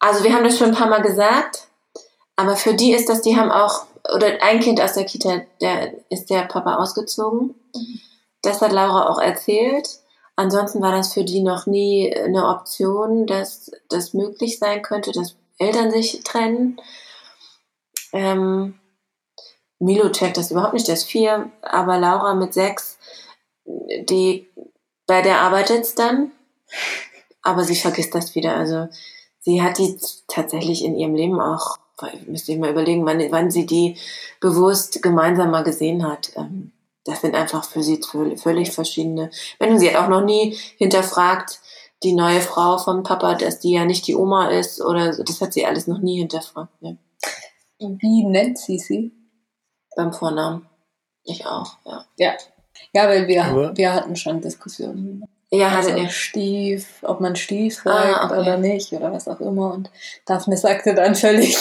[0.00, 1.68] also wir haben das schon ein paar Mal gesagt,
[2.34, 5.94] aber für die ist das, die haben auch, oder ein Kind aus der Kita, der
[6.10, 7.54] ist der Papa ausgezogen.
[8.42, 10.00] Das hat Laura auch erzählt.
[10.36, 15.36] Ansonsten war das für die noch nie eine Option, dass das möglich sein könnte, dass
[15.58, 16.80] Eltern sich trennen.
[18.12, 18.74] Ähm,
[19.78, 22.98] Milo checkt das überhaupt nicht, der ist vier, aber Laura mit sechs,
[23.64, 24.48] die
[25.06, 26.32] bei der arbeitet's dann,
[27.42, 28.56] aber sie vergisst das wieder.
[28.56, 28.88] Also
[29.40, 31.76] sie hat die tatsächlich in ihrem Leben auch,
[32.26, 33.98] müsste ich mal überlegen, wann, wann sie die
[34.40, 36.32] bewusst gemeinsam mal gesehen hat.
[36.36, 36.72] Ähm,
[37.04, 39.30] Das sind einfach für sie völ- völlig verschiedene.
[39.58, 41.60] Wenn sie hat auch noch nie hinterfragt,
[42.02, 45.22] die neue Frau vom Papa, dass die ja nicht die Oma ist oder so.
[45.22, 46.80] Das hat sie alles noch nie hinterfragt.
[46.82, 46.96] Ne?
[47.78, 49.12] Wie nennt sie sie?
[49.96, 50.66] Beim Vornamen.
[51.24, 52.04] Ich auch, ja.
[52.16, 52.32] Ja.
[52.92, 55.24] Ja, weil wir, Aber- wir hatten schon Diskussionen.
[55.50, 56.08] Ja, Also hatte er.
[56.10, 58.40] Stief, ob man Stief Ah, sagt okay.
[58.40, 59.72] oder nicht oder was auch immer.
[59.72, 59.90] Und
[60.26, 61.56] Daphne sagte dann völlig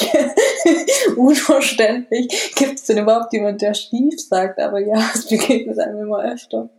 [1.17, 4.59] unverständlich, gibt es denn überhaupt jemand, der Stief sagt?
[4.59, 6.69] Aber ja, es begegnet einem immer öfter.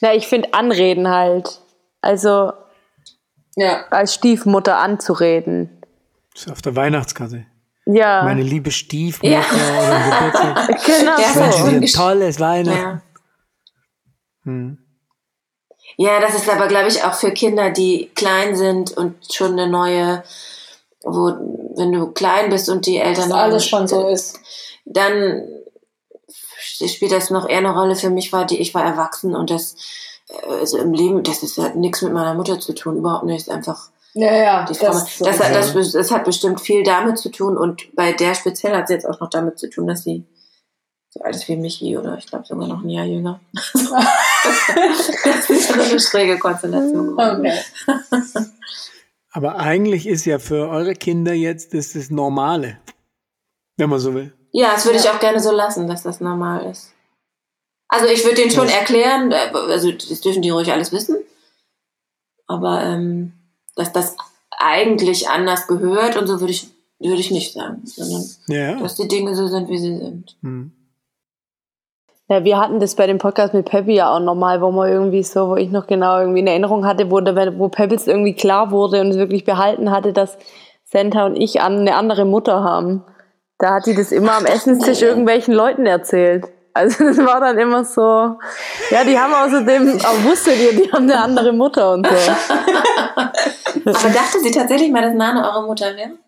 [0.00, 1.60] Na, ich finde Anreden halt.
[2.00, 2.52] Also
[3.56, 5.70] Ja, als Stiefmutter anzureden.
[6.34, 7.46] Das ist auf der Weihnachtskarte.
[7.86, 9.40] Ja, Meine liebe Stiefmutter Ja.
[9.40, 10.84] oder Geburtstag.
[10.84, 11.68] genau Ja, Ich wünsche so.
[11.70, 12.78] dir ein tolles Weihnachten.
[12.78, 13.02] Ja.
[14.44, 14.78] Hm.
[15.96, 19.68] Ja, das ist aber, glaube ich, auch für Kinder, die klein sind und schon eine
[19.68, 20.22] neue,
[21.02, 21.32] wo,
[21.76, 24.40] wenn du klein bist und die Eltern dass alles schon so ist.
[24.84, 25.48] dann
[26.86, 29.76] spielt das noch eher eine Rolle für mich, war die, ich war erwachsen und das,
[30.28, 33.42] äh, also im Leben, das ist, hat nichts mit meiner Mutter zu tun, überhaupt nicht,
[33.42, 34.86] ist einfach Ja, ja, Frau.
[34.86, 38.74] das, Das, hat, das, das hat bestimmt viel damit zu tun und bei der speziell
[38.74, 40.24] hat es jetzt auch noch damit zu tun, dass sie
[41.10, 43.40] so alt ist wie Michi oder ich glaube sogar noch ein Jahr jünger.
[45.24, 47.18] das ist so eine schräge Konstellation.
[47.18, 47.58] Okay.
[49.36, 52.78] Aber eigentlich ist ja für eure Kinder jetzt das, das Normale,
[53.76, 54.32] wenn man so will.
[54.52, 56.94] Ja, das würde ich auch gerne so lassen, dass das normal ist.
[57.88, 61.18] Also ich würde denen schon erklären, äh, also das dürfen die ruhig alles wissen,
[62.46, 63.34] aber ähm,
[63.74, 64.16] dass das
[64.52, 68.80] eigentlich anders gehört und so würde ich, würde ich nicht sagen, sondern Ja.
[68.80, 70.34] dass die Dinge so sind, wie sie sind.
[70.40, 70.72] Hm.
[72.28, 75.22] Ja, wir hatten das bei dem Podcast mit Peppi ja auch nochmal, wo man irgendwie
[75.22, 78.34] so, wo ich noch genau irgendwie eine Erinnerung hatte, wo, der, wo Peppi es irgendwie
[78.34, 80.36] klar wurde und es wirklich behalten hatte, dass
[80.84, 83.04] Santa und ich an, eine andere Mutter haben.
[83.58, 86.46] Da hat die das immer am Essenstisch irgendwelchen Leuten erzählt.
[86.74, 88.36] Also das war dann immer so,
[88.90, 92.12] ja, die haben außerdem, auch wusstet ihr, die haben eine andere Mutter und so.
[93.86, 96.18] Aber dachte sie tatsächlich mal, dass Nana eure Mutter wäre?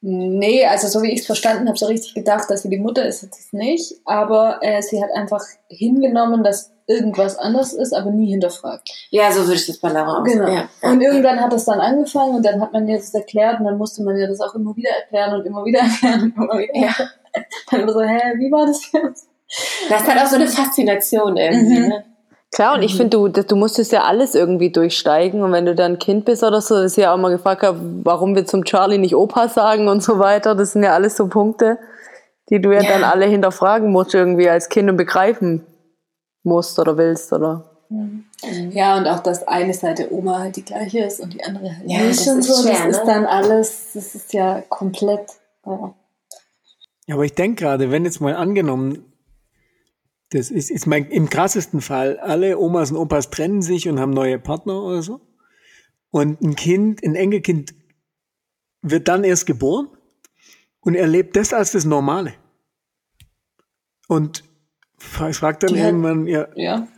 [0.00, 3.04] Nee, also so wie ich es verstanden habe, so richtig gedacht, dass sie die Mutter
[3.04, 3.94] ist, hat sie es nicht.
[4.04, 8.88] Aber äh, sie hat einfach hingenommen, dass irgendwas anders ist, aber nie hinterfragt.
[9.10, 10.48] Ja, so würde ich das bei Laura auch Genau.
[10.48, 10.68] Ja.
[10.82, 13.76] Und irgendwann hat es dann angefangen und dann hat man ihr das erklärt und dann
[13.76, 16.76] musste man ihr das auch immer wieder erklären und immer wieder erklären und immer wieder.
[16.76, 16.94] Ja.
[17.70, 19.28] Dann war so, hä, wie war das jetzt?
[19.88, 21.80] Das hat auch so eine Faszination irgendwie.
[21.80, 21.88] Mhm.
[21.88, 22.04] Ne?
[22.50, 25.42] Klar, und ich finde, du, das- du musstest ja alles irgendwie durchsteigen.
[25.42, 28.34] Und wenn du dann Kind bist oder so, ist ja auch mal gefragt, hab, warum
[28.34, 30.54] wir zum Charlie nicht Opa sagen und so weiter.
[30.54, 31.78] Das sind ja alles so Punkte,
[32.48, 32.88] die du ja, Ja.
[32.90, 35.66] dann alle hinterfragen musst, irgendwie als Kind und begreifen
[36.42, 37.64] musst oder willst, oder?
[38.70, 41.86] Ja, und auch, dass eine Seite Oma halt die gleiche ist und die andere halt
[41.86, 42.62] Ja, nicht das und ist so.
[42.62, 43.12] schwer, das ist ne?
[43.12, 45.26] dann alles, das ist ja komplett.
[45.66, 45.94] Ja.
[47.06, 49.10] Ja, aber ich denke gerade, wenn jetzt mal angenommen,
[50.30, 54.10] das ist, ist mein, im krassesten Fall, alle Omas und Opas trennen sich und haben
[54.12, 55.20] neue Partner oder so.
[56.10, 57.74] Und ein Kind, ein Enkelkind
[58.82, 59.88] wird dann erst geboren
[60.80, 62.34] und erlebt das als das Normale.
[64.08, 64.44] Und
[64.98, 66.88] fra- fragt dann Die hat- irgendwann, ja, ja.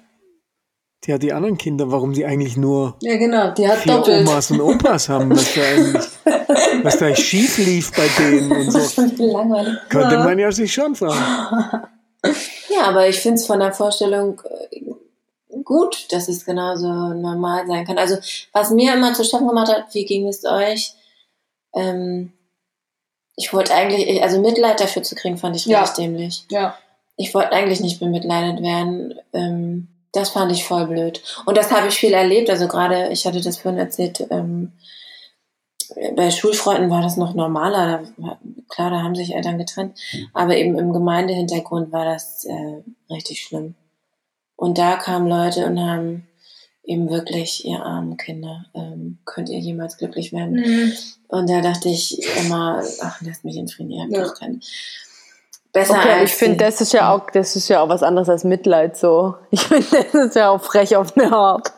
[1.06, 4.28] ja, die anderen Kinder, warum sie eigentlich nur Ja, genau, die hat vier doppelt.
[4.28, 6.08] Omas und Opas haben, was da eigentlich,
[6.84, 9.00] was da schief lief bei denen und so.
[9.32, 9.74] Langweilig.
[9.88, 11.84] Könnte man ja sich schon fragen.
[12.84, 14.80] Aber ich finde es von der Vorstellung äh,
[15.64, 17.98] gut, dass es genauso normal sein kann.
[17.98, 18.16] Also,
[18.52, 20.94] was mir immer zu schaffen gemacht hat, wie ging es euch?
[21.74, 22.32] Ähm,
[23.36, 25.80] ich wollte eigentlich, also Mitleid dafür zu kriegen, fand ich Ja.
[25.80, 26.44] richtig dämlich.
[26.50, 26.76] Ja.
[27.16, 29.14] Ich wollte eigentlich nicht bemitleidet werden.
[29.32, 31.22] Ähm, das fand ich voll blöd.
[31.46, 32.50] Und das habe ich viel erlebt.
[32.50, 34.72] Also gerade, ich hatte das vorhin erzählt, ähm,
[36.16, 38.03] bei Schulfreunden war das noch normaler.
[38.18, 38.38] Da,
[38.68, 39.99] klar, da haben sich Eltern getrennt.
[40.32, 42.82] Aber eben im Gemeindehintergrund war das äh,
[43.12, 43.74] richtig schlimm.
[44.57, 46.28] Und da kamen Leute und haben
[46.84, 50.57] eben wirklich, ihr armen Kinder, ähm, könnt ihr jemals glücklich werden?
[50.57, 50.93] Mhm.
[51.28, 54.24] Und da dachte ich immer, ach, lasst mich in Frieden, ihr habt Ja.
[54.24, 54.61] doch keine.
[55.72, 58.28] Besser Okay, als ich finde, das ist ja auch, das ist ja auch was anderes
[58.28, 59.36] als Mitleid, so.
[59.53, 61.72] Ich finde, das ist ja auch frech auf eine Art.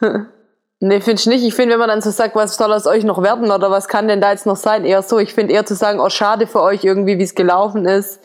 [0.80, 1.44] nee, finde ich nicht.
[1.44, 3.88] Ich finde, wenn man dann so sagt, was soll aus euch noch werden oder was
[3.88, 5.18] kann denn da jetzt noch sein, eher so.
[5.18, 8.20] Ich finde eher zu sagen, oh, schade für euch irgendwie, wie es gelaufen ist.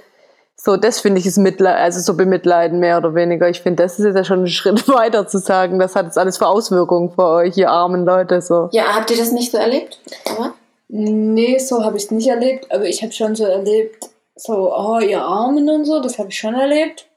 [0.55, 3.49] So, das finde ich ist Mitleid, also so bemitleiden mehr oder weniger.
[3.49, 6.17] Ich finde, das ist jetzt ja schon ein Schritt weiter zu sagen, das hat jetzt
[6.17, 8.69] alles für Auswirkungen für euch, ihr armen Leute, so.
[8.71, 9.99] Ja, habt ihr das nicht so erlebt?
[10.29, 10.53] Aber?
[10.87, 14.99] Nee, so habe ich es nicht erlebt, aber ich habe schon so erlebt, so, oh,
[14.99, 17.07] ihr Armen und so, das habe ich schon erlebt.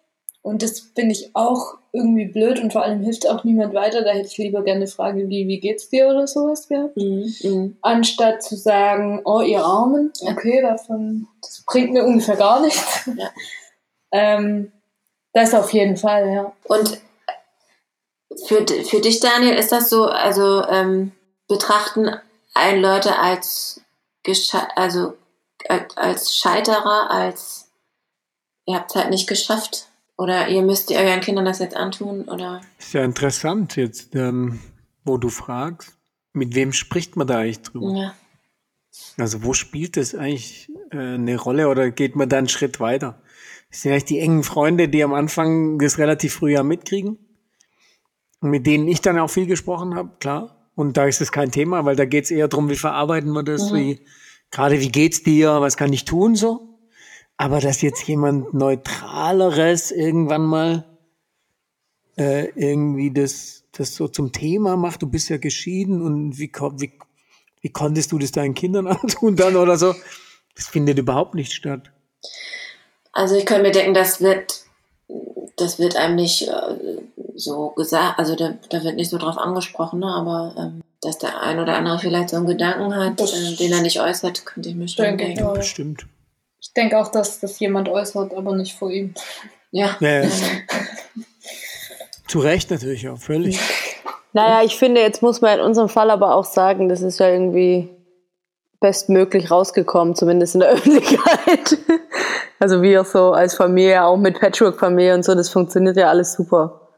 [0.47, 4.03] Und das finde ich auch irgendwie blöd und vor allem hilft auch niemand weiter.
[4.03, 6.97] Da hätte ich lieber gerne eine Frage wie, wie geht's dir oder sowas gehabt.
[6.97, 7.77] Mhm.
[7.83, 13.11] Anstatt zu sagen, oh, ihr Armen, okay, davon, das bringt mir ungefähr gar nichts.
[13.17, 13.31] Ja.
[14.13, 14.71] ähm,
[15.33, 16.53] das auf jeden Fall, ja.
[16.69, 16.97] Und
[18.47, 21.11] für, für dich, Daniel, ist das so, also ähm,
[21.49, 22.09] betrachten
[22.55, 23.81] ein Leute als,
[24.77, 25.15] also,
[25.69, 27.69] als, als Scheiterer, als
[28.67, 29.89] ihr habt es halt nicht geschafft?
[30.19, 32.23] Oder ihr müsst euren Kindern das jetzt antun?
[32.23, 32.63] Oder?
[32.79, 34.61] Ist ja interessant jetzt, ähm,
[35.05, 35.97] wo du fragst,
[36.33, 37.95] mit wem spricht man da eigentlich drüber?
[37.95, 38.15] Ja.
[39.19, 43.21] Also wo spielt das eigentlich äh, eine Rolle oder geht man da einen Schritt weiter?
[43.71, 47.19] Das sind eigentlich die engen Freunde, die am Anfang das relativ früh ja mitkriegen
[48.41, 50.71] und mit denen ich dann auch viel gesprochen habe, klar.
[50.75, 53.43] Und da ist es kein Thema, weil da geht es eher darum, wie verarbeiten wir
[53.43, 54.01] das, wie
[54.51, 56.76] gerade wie geht's dir, was kann ich tun so.
[57.37, 60.85] Aber dass jetzt jemand Neutraleres irgendwann mal
[62.17, 66.93] äh, irgendwie das, das so zum Thema macht, du bist ja geschieden und wie, wie,
[67.61, 69.95] wie konntest du das deinen Kindern antun dann oder so?
[70.55, 71.91] Das findet überhaupt nicht statt.
[73.13, 74.65] Also ich könnte mir denken, das wird,
[75.57, 76.79] das wird einem nicht äh,
[77.35, 80.07] so gesagt, also da, da wird nicht so drauf angesprochen, ne?
[80.07, 83.83] aber ähm, dass der ein oder andere vielleicht so einen Gedanken hat, äh, den er
[83.83, 85.45] nicht äußert, könnte ich mir schon denken.
[85.45, 85.55] auch.
[85.55, 86.07] Bestimmt.
[86.77, 89.15] Ich denke auch, dass das jemand äußert, aber nicht vor ihm.
[89.71, 89.97] Ja.
[89.99, 90.29] Ja, ja.
[92.29, 93.59] Zu Recht natürlich auch, völlig.
[94.35, 97.31] Naja, ich finde, jetzt muss man in unserem Fall aber auch sagen, das ist ja
[97.31, 97.89] irgendwie
[98.79, 101.79] bestmöglich rausgekommen, zumindest in der Öffentlichkeit.
[102.59, 106.91] Also wir so als Familie, auch mit Patchwork-Familie und so, das funktioniert ja alles super.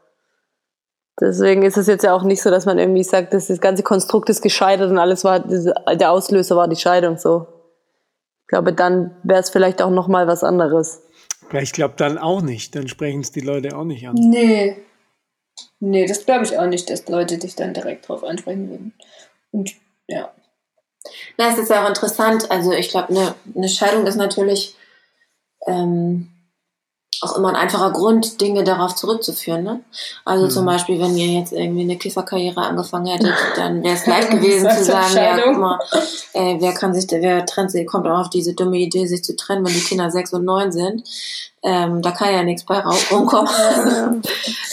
[1.21, 3.83] Deswegen ist es jetzt ja auch nicht so, dass man irgendwie sagt, dass das ganze
[3.83, 7.47] Konstrukt ist gescheitert und alles war, der Auslöser war die Scheidung so.
[8.49, 11.03] Ich glaube, dann wäre es vielleicht auch nochmal was anderes.
[11.51, 14.15] Ich glaube dann auch nicht, dann sprechen es die Leute auch nicht an.
[14.15, 14.75] Nee.
[15.79, 18.93] Nee, das glaube ich auch nicht, dass Leute dich dann direkt drauf ansprechen würden.
[19.51, 19.75] Und
[20.07, 20.33] ja.
[21.37, 22.49] Na, es ist ja auch interessant.
[22.49, 24.75] Also ich glaube, eine, eine Scheidung ist natürlich
[25.67, 26.31] ähm,
[27.21, 29.63] auch immer ein einfacher Grund, Dinge darauf zurückzuführen.
[29.63, 29.81] Ne?
[30.25, 30.49] Also mhm.
[30.49, 34.69] zum Beispiel, wenn ihr jetzt irgendwie eine Kifferkarriere angefangen hättet, dann wäre es leicht gewesen
[34.69, 35.79] zu sagen, ja, guck mal,
[36.33, 39.35] äh, wer kann sich, wer trennt sich, kommt auch auf diese dumme Idee, sich zu
[39.35, 41.03] trennen, wenn die Kinder sechs und neun sind.
[41.61, 43.51] Ähm, da kann ja nichts bei rumkommen.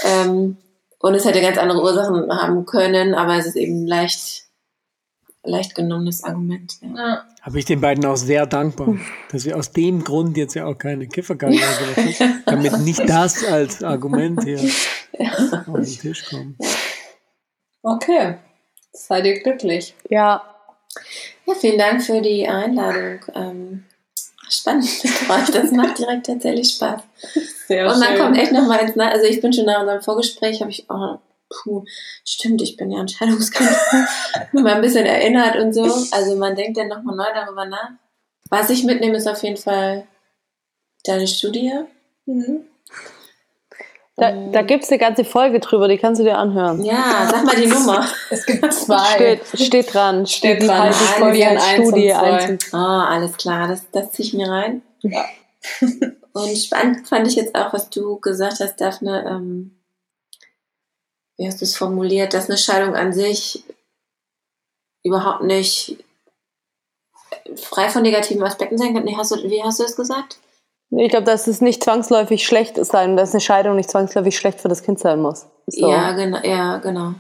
[0.05, 0.57] ähm,
[0.99, 4.46] und es hätte ganz andere Ursachen haben können, aber es ist eben leicht
[5.47, 6.79] leicht genommenes Argument.
[6.81, 6.89] Ja.
[6.97, 7.25] Ja.
[7.43, 8.97] Habe ich den beiden auch sehr dankbar,
[9.31, 11.65] dass wir aus dem Grund jetzt ja auch keine Kifferkarriere
[11.97, 14.61] machen, damit nicht das als Argument hier
[15.19, 15.65] ja.
[15.67, 16.57] auf den Tisch kommt.
[17.83, 18.37] Okay,
[18.93, 19.95] seid ihr glücklich.
[20.11, 20.43] Ja.
[21.47, 23.21] Ja, vielen Dank für die Einladung.
[23.35, 23.85] Ähm,
[24.49, 24.89] spannend
[25.53, 27.03] Das macht direkt tatsächlich Spaß.
[27.69, 28.19] Sehr Und man schön.
[28.19, 31.21] kommt echt noch mal ins, also ich bin schon nach unserem Vorgespräch, habe ich auch
[31.49, 31.85] puh,
[32.25, 33.71] stimmt, ich bin ja ein Scheidungskind,
[34.53, 35.85] mal ein bisschen erinnert und so.
[36.13, 37.91] Also man denkt dann nochmal neu darüber nach.
[38.51, 40.07] Was ich mitnehme, ist auf jeden Fall
[41.05, 41.73] deine Studie.
[42.27, 42.67] Mhm.
[44.19, 46.83] Da, da gibt es eine ganze Folge drüber, die kannst du dir anhören.
[46.83, 48.09] Ja, sag mal die Nummer.
[48.31, 49.15] Es gibt zwei.
[49.15, 50.27] Steht, steht dran.
[50.27, 50.93] Steht, steht dran.
[50.93, 52.13] Folge als Studie.
[52.13, 54.81] Ah, alles klar, das, das ziehe ich mir rein.
[55.03, 55.27] Ja.
[56.33, 59.77] Und spannend fand ich jetzt auch, was du gesagt hast, Daphne, ähm,
[61.37, 63.65] wie hast du es formuliert, dass eine Scheidung an sich
[65.03, 66.03] überhaupt nicht
[67.57, 69.05] frei von negativen Aspekten sein kann.
[69.05, 70.39] Nee, hast du, wie hast du es gesagt?
[70.91, 74.69] Ich glaube, dass es nicht zwangsläufig schlecht sein, dass eine Scheidung nicht zwangsläufig schlecht für
[74.69, 75.47] das Kind sein muss.
[75.67, 75.91] So.
[75.91, 77.15] Ja, genau, ja, genau.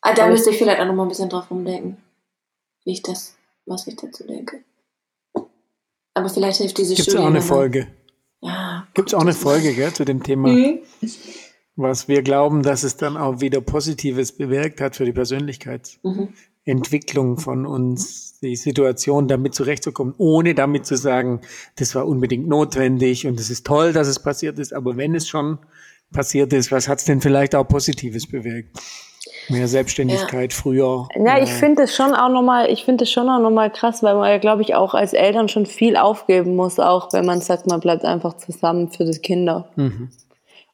[0.00, 1.98] Ah, da müsste ich vielleicht auch noch mal ein bisschen drauf rumdenken,
[2.84, 4.64] wie ich das, was ich dazu denke.
[6.14, 7.24] Aber vielleicht hilft diese Gibt's Studie.
[7.24, 7.86] Gibt es auch eine Folge?
[8.40, 8.86] Ja.
[8.94, 10.48] Gibt es auch eine Folge, gell, zu dem Thema?
[10.48, 10.80] Mhm
[11.82, 17.66] was wir glauben, dass es dann auch wieder Positives bewirkt hat für die Persönlichkeitsentwicklung von
[17.66, 21.42] uns, die Situation damit zurechtzukommen, ohne damit zu sagen,
[21.76, 25.28] das war unbedingt notwendig und es ist toll, dass es passiert ist, aber wenn es
[25.28, 25.58] schon
[26.12, 28.78] passiert ist, was hat es denn vielleicht auch Positives bewirkt?
[29.48, 30.58] Mehr Selbstständigkeit ja.
[30.58, 31.08] früher.
[31.16, 34.14] Ja, ich finde es schon auch nochmal, ich finde es schon auch nochmal krass, weil
[34.14, 37.66] man ja, glaube ich, auch als Eltern schon viel aufgeben muss, auch wenn man sagt,
[37.66, 39.68] man bleibt einfach zusammen für die Kinder.
[39.76, 40.08] Mhm.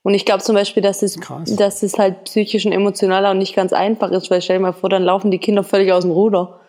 [0.06, 3.56] Und ich glaube zum Beispiel, dass es, dass es halt psychisch und emotional auch nicht
[3.56, 6.12] ganz einfach ist, weil stell dir mal vor, dann laufen die Kinder völlig aus dem
[6.12, 6.60] Ruder.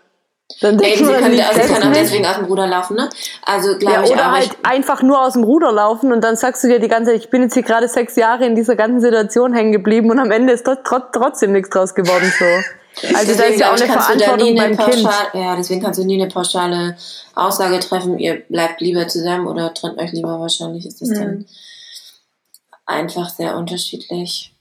[0.60, 3.08] Dann Ey, sie kann, nicht, also kann auch deswegen aus dem Ruder laufen, ne?
[3.46, 6.36] Also glaube ja, ich Oder auch, halt einfach nur aus dem Ruder laufen und dann
[6.36, 8.76] sagst du dir die ganze Zeit, ich bin jetzt hier gerade sechs Jahre in dieser
[8.76, 10.80] ganzen Situation hängen geblieben und am Ende ist dort
[11.14, 12.46] trotzdem nichts draus geworden so.
[13.14, 15.44] Also deswegen, da ist ja auch eine Verantwortung beim Pauschal, Kind.
[15.44, 16.98] Ja, deswegen kannst du nie eine pauschale
[17.36, 21.14] Aussage treffen, ihr bleibt lieber zusammen oder trennt euch lieber wahrscheinlich, ist das mhm.
[21.14, 21.46] dann
[22.88, 24.56] einfach sehr unterschiedlich.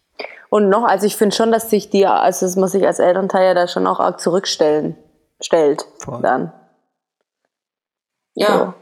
[0.50, 3.46] Und noch, also ich finde schon, dass sich die, also dass man sich als Elternteil
[3.46, 4.96] ja da schon auch arg zurückstellen
[5.40, 6.20] stellt Voll.
[6.22, 6.52] dann.
[8.34, 8.58] Ja.
[8.58, 8.74] So.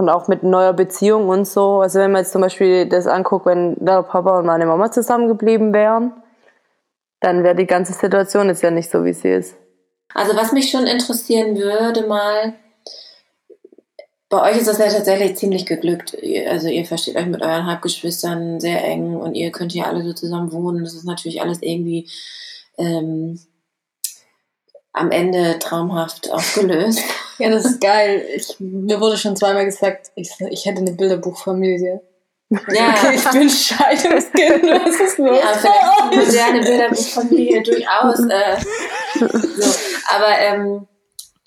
[0.00, 1.80] Und auch mit neuer Beziehung und so.
[1.80, 5.72] Also wenn man jetzt zum Beispiel das anguckt, wenn der Papa und meine Mama zusammengeblieben
[5.72, 6.12] wären,
[7.20, 9.56] dann wäre die ganze Situation jetzt ja nicht so, wie sie ist.
[10.12, 12.54] Also was mich schon interessieren würde mal,
[14.28, 16.16] bei euch ist das ja tatsächlich ziemlich geglückt.
[16.48, 20.12] Also ihr versteht euch mit euren Halbgeschwistern sehr eng und ihr könnt hier alle so
[20.12, 20.82] zusammen wohnen.
[20.82, 22.08] Das ist natürlich alles irgendwie
[22.78, 23.38] ähm,
[24.92, 27.02] am Ende traumhaft aufgelöst.
[27.38, 28.24] Ja, das ist geil.
[28.34, 32.00] Ich, mir wurde schon zweimal gesagt, ich, ich hätte eine Bilderbuchfamilie.
[32.72, 32.94] Ja.
[33.04, 35.38] Okay, ich bin Scheidungskind, was ist los?
[35.38, 38.20] Ja, vielleicht eine moderne Bilderbuchfamilie durchaus.
[38.20, 38.56] Äh,
[39.18, 39.74] so.
[40.14, 40.86] Aber ähm,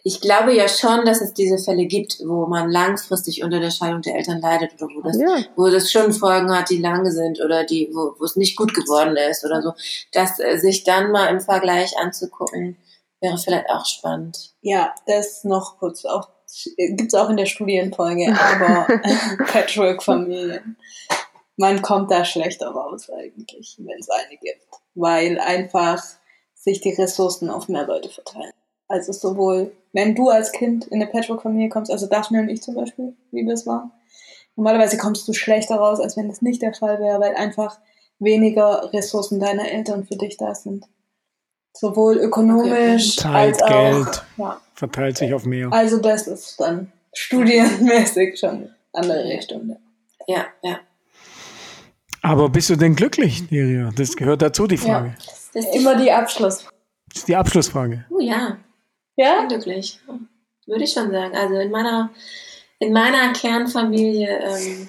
[0.08, 4.02] ich glaube ja schon, dass es diese Fälle gibt, wo man langfristig unter der Scheidung
[4.02, 5.44] der Eltern leidet oder wo das, ja.
[5.58, 8.74] wo das schon Folgen hat, die lange sind oder die, wo, wo es nicht gut
[8.74, 9.74] geworden ist oder so.
[10.14, 12.78] Das äh, sich dann mal im Vergleich anzugucken,
[13.20, 14.54] wäre vielleicht auch spannend.
[14.62, 16.30] Ja, das noch kurz auch
[16.78, 18.88] gibt's auch in der Studienfolge, aber
[19.46, 20.78] Patchwork-Familien.
[21.58, 26.02] Man kommt da schlechter raus eigentlich, wenn es eine gibt, weil einfach
[26.54, 28.54] sich die Ressourcen auf mehr Leute verteilen.
[28.88, 32.76] Also sowohl, wenn du als Kind in eine Patchwork-Familie kommst, also Daphne und ich zum
[32.76, 33.92] Beispiel, wie wir es waren,
[34.56, 37.80] normalerweise kommst du schlechter raus, als wenn das nicht der Fall wäre, weil einfach
[38.20, 40.86] weniger Ressourcen deiner Eltern für dich da sind.
[41.74, 43.68] Sowohl ökonomisch Zeit, als auch.
[43.68, 44.24] Geld.
[44.38, 44.62] Ja.
[44.74, 45.72] Verteilt sich auf mehr.
[45.72, 49.78] Also das ist dann studienmäßig schon andere Richtung.
[50.28, 50.80] Ja, ja.
[52.24, 53.92] Aber bist du denn glücklich, Neria?
[53.96, 55.16] Das gehört dazu, die Frage.
[55.54, 56.66] Das ist Immer die Abschluss.
[57.10, 58.06] Das ist die Abschlussfrage.
[58.10, 58.58] Oh ja,
[59.18, 59.46] Ja?
[59.46, 60.00] glücklich.
[60.66, 61.36] Würde ich schon sagen.
[61.36, 62.12] Also in meiner,
[62.80, 64.88] in meiner Kernfamilie ähm,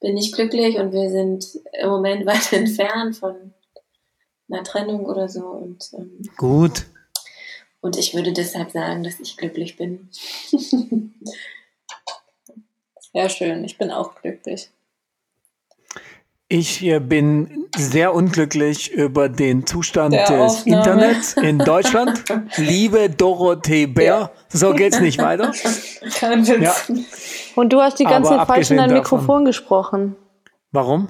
[0.00, 1.46] bin ich glücklich und wir sind
[1.80, 3.54] im Moment weit entfernt von
[4.50, 5.44] einer Trennung oder so.
[5.46, 6.86] Und, ähm, Gut.
[7.80, 10.08] und ich würde deshalb sagen, dass ich glücklich bin.
[13.12, 13.64] Sehr schön.
[13.64, 14.70] Ich bin auch glücklich.
[16.52, 20.76] Ich bin sehr unglücklich über den Zustand Der des Aufnahme.
[20.78, 22.24] Internets in Deutschland.
[22.56, 25.52] Liebe Dorothee Bär, so geht's nicht weiter.
[26.18, 26.88] Kein Witz.
[26.88, 26.94] Ja.
[27.54, 30.16] Und du hast die ganze Zeit falsch in dein Mikrofon gesprochen.
[30.72, 31.08] Warum?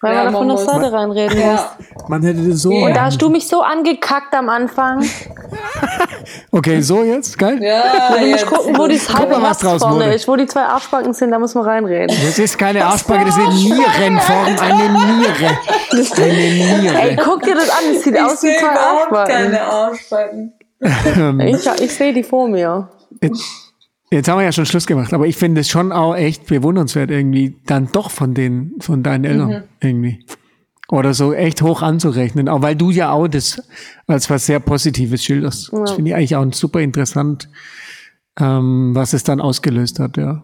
[0.00, 1.44] Weil Ja, man von der Seite reinreden muss.
[1.44, 1.76] Ja.
[2.06, 2.70] Man hätte das so.
[2.70, 5.04] Und da hast du mich so angekackt am Anfang.
[6.50, 7.38] Okay, so jetzt?
[7.38, 7.58] Geil?
[7.62, 7.82] Ja,
[8.14, 8.46] Du musst jetzt.
[8.46, 9.08] gucken, wo was
[9.42, 12.08] Herz draus vorne ist, wo die zwei Arschbacken sind, da muss man reinreden.
[12.24, 14.46] Das ist keine Arschbacke, das ist eine Nierenform.
[14.60, 15.58] Eine Niere.
[15.90, 17.16] Eine Ey, Niere.
[17.24, 19.34] guck dir das an, das sieht Ich aus wie zwei Arschbacken.
[19.34, 20.52] keine Arschbacken.
[20.80, 22.88] Ähm, Ich, ich sehe die vor mir.
[23.22, 23.42] Jetzt,
[24.10, 27.10] jetzt haben wir ja schon Schluss gemacht, aber ich finde es schon auch echt bewundernswert,
[27.10, 30.24] irgendwie dann doch von den, von deinen Eltern irgendwie.
[30.88, 33.62] Oder so echt hoch anzurechnen, auch weil du ja auch das
[34.06, 35.72] als was sehr Positives schilderst.
[35.72, 37.48] Das finde ich eigentlich auch super interessant,
[38.38, 40.42] ähm, was es dann ausgelöst hat, ja.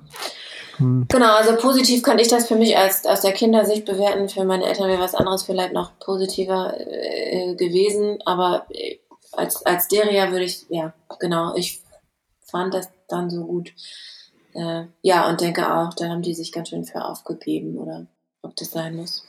[0.78, 4.28] Genau, also positiv kann ich das für mich als aus der Kindersicht bewerten.
[4.28, 8.98] Für meine Eltern wäre was anderes vielleicht noch positiver äh, gewesen, aber äh,
[9.32, 11.82] als, als Deria würde ich, ja, genau, ich
[12.42, 13.72] fand das dann so gut.
[14.54, 18.06] Äh, ja, und denke auch, da haben die sich ganz schön für aufgegeben oder
[18.42, 19.27] ob das sein muss.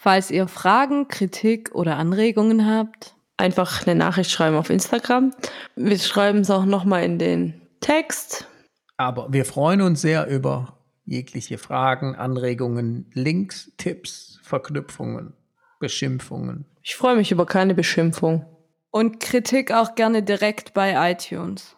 [0.00, 5.32] Falls ihr Fragen, Kritik oder Anregungen habt, Einfach eine Nachricht schreiben auf Instagram.
[5.76, 8.48] Wir schreiben es auch nochmal in den Text.
[8.96, 15.34] Aber wir freuen uns sehr über jegliche Fragen, Anregungen, Links, Tipps, Verknüpfungen,
[15.78, 16.66] Beschimpfungen.
[16.82, 18.44] Ich freue mich über keine Beschimpfung.
[18.90, 21.76] und Kritik auch gerne direkt bei iTunes.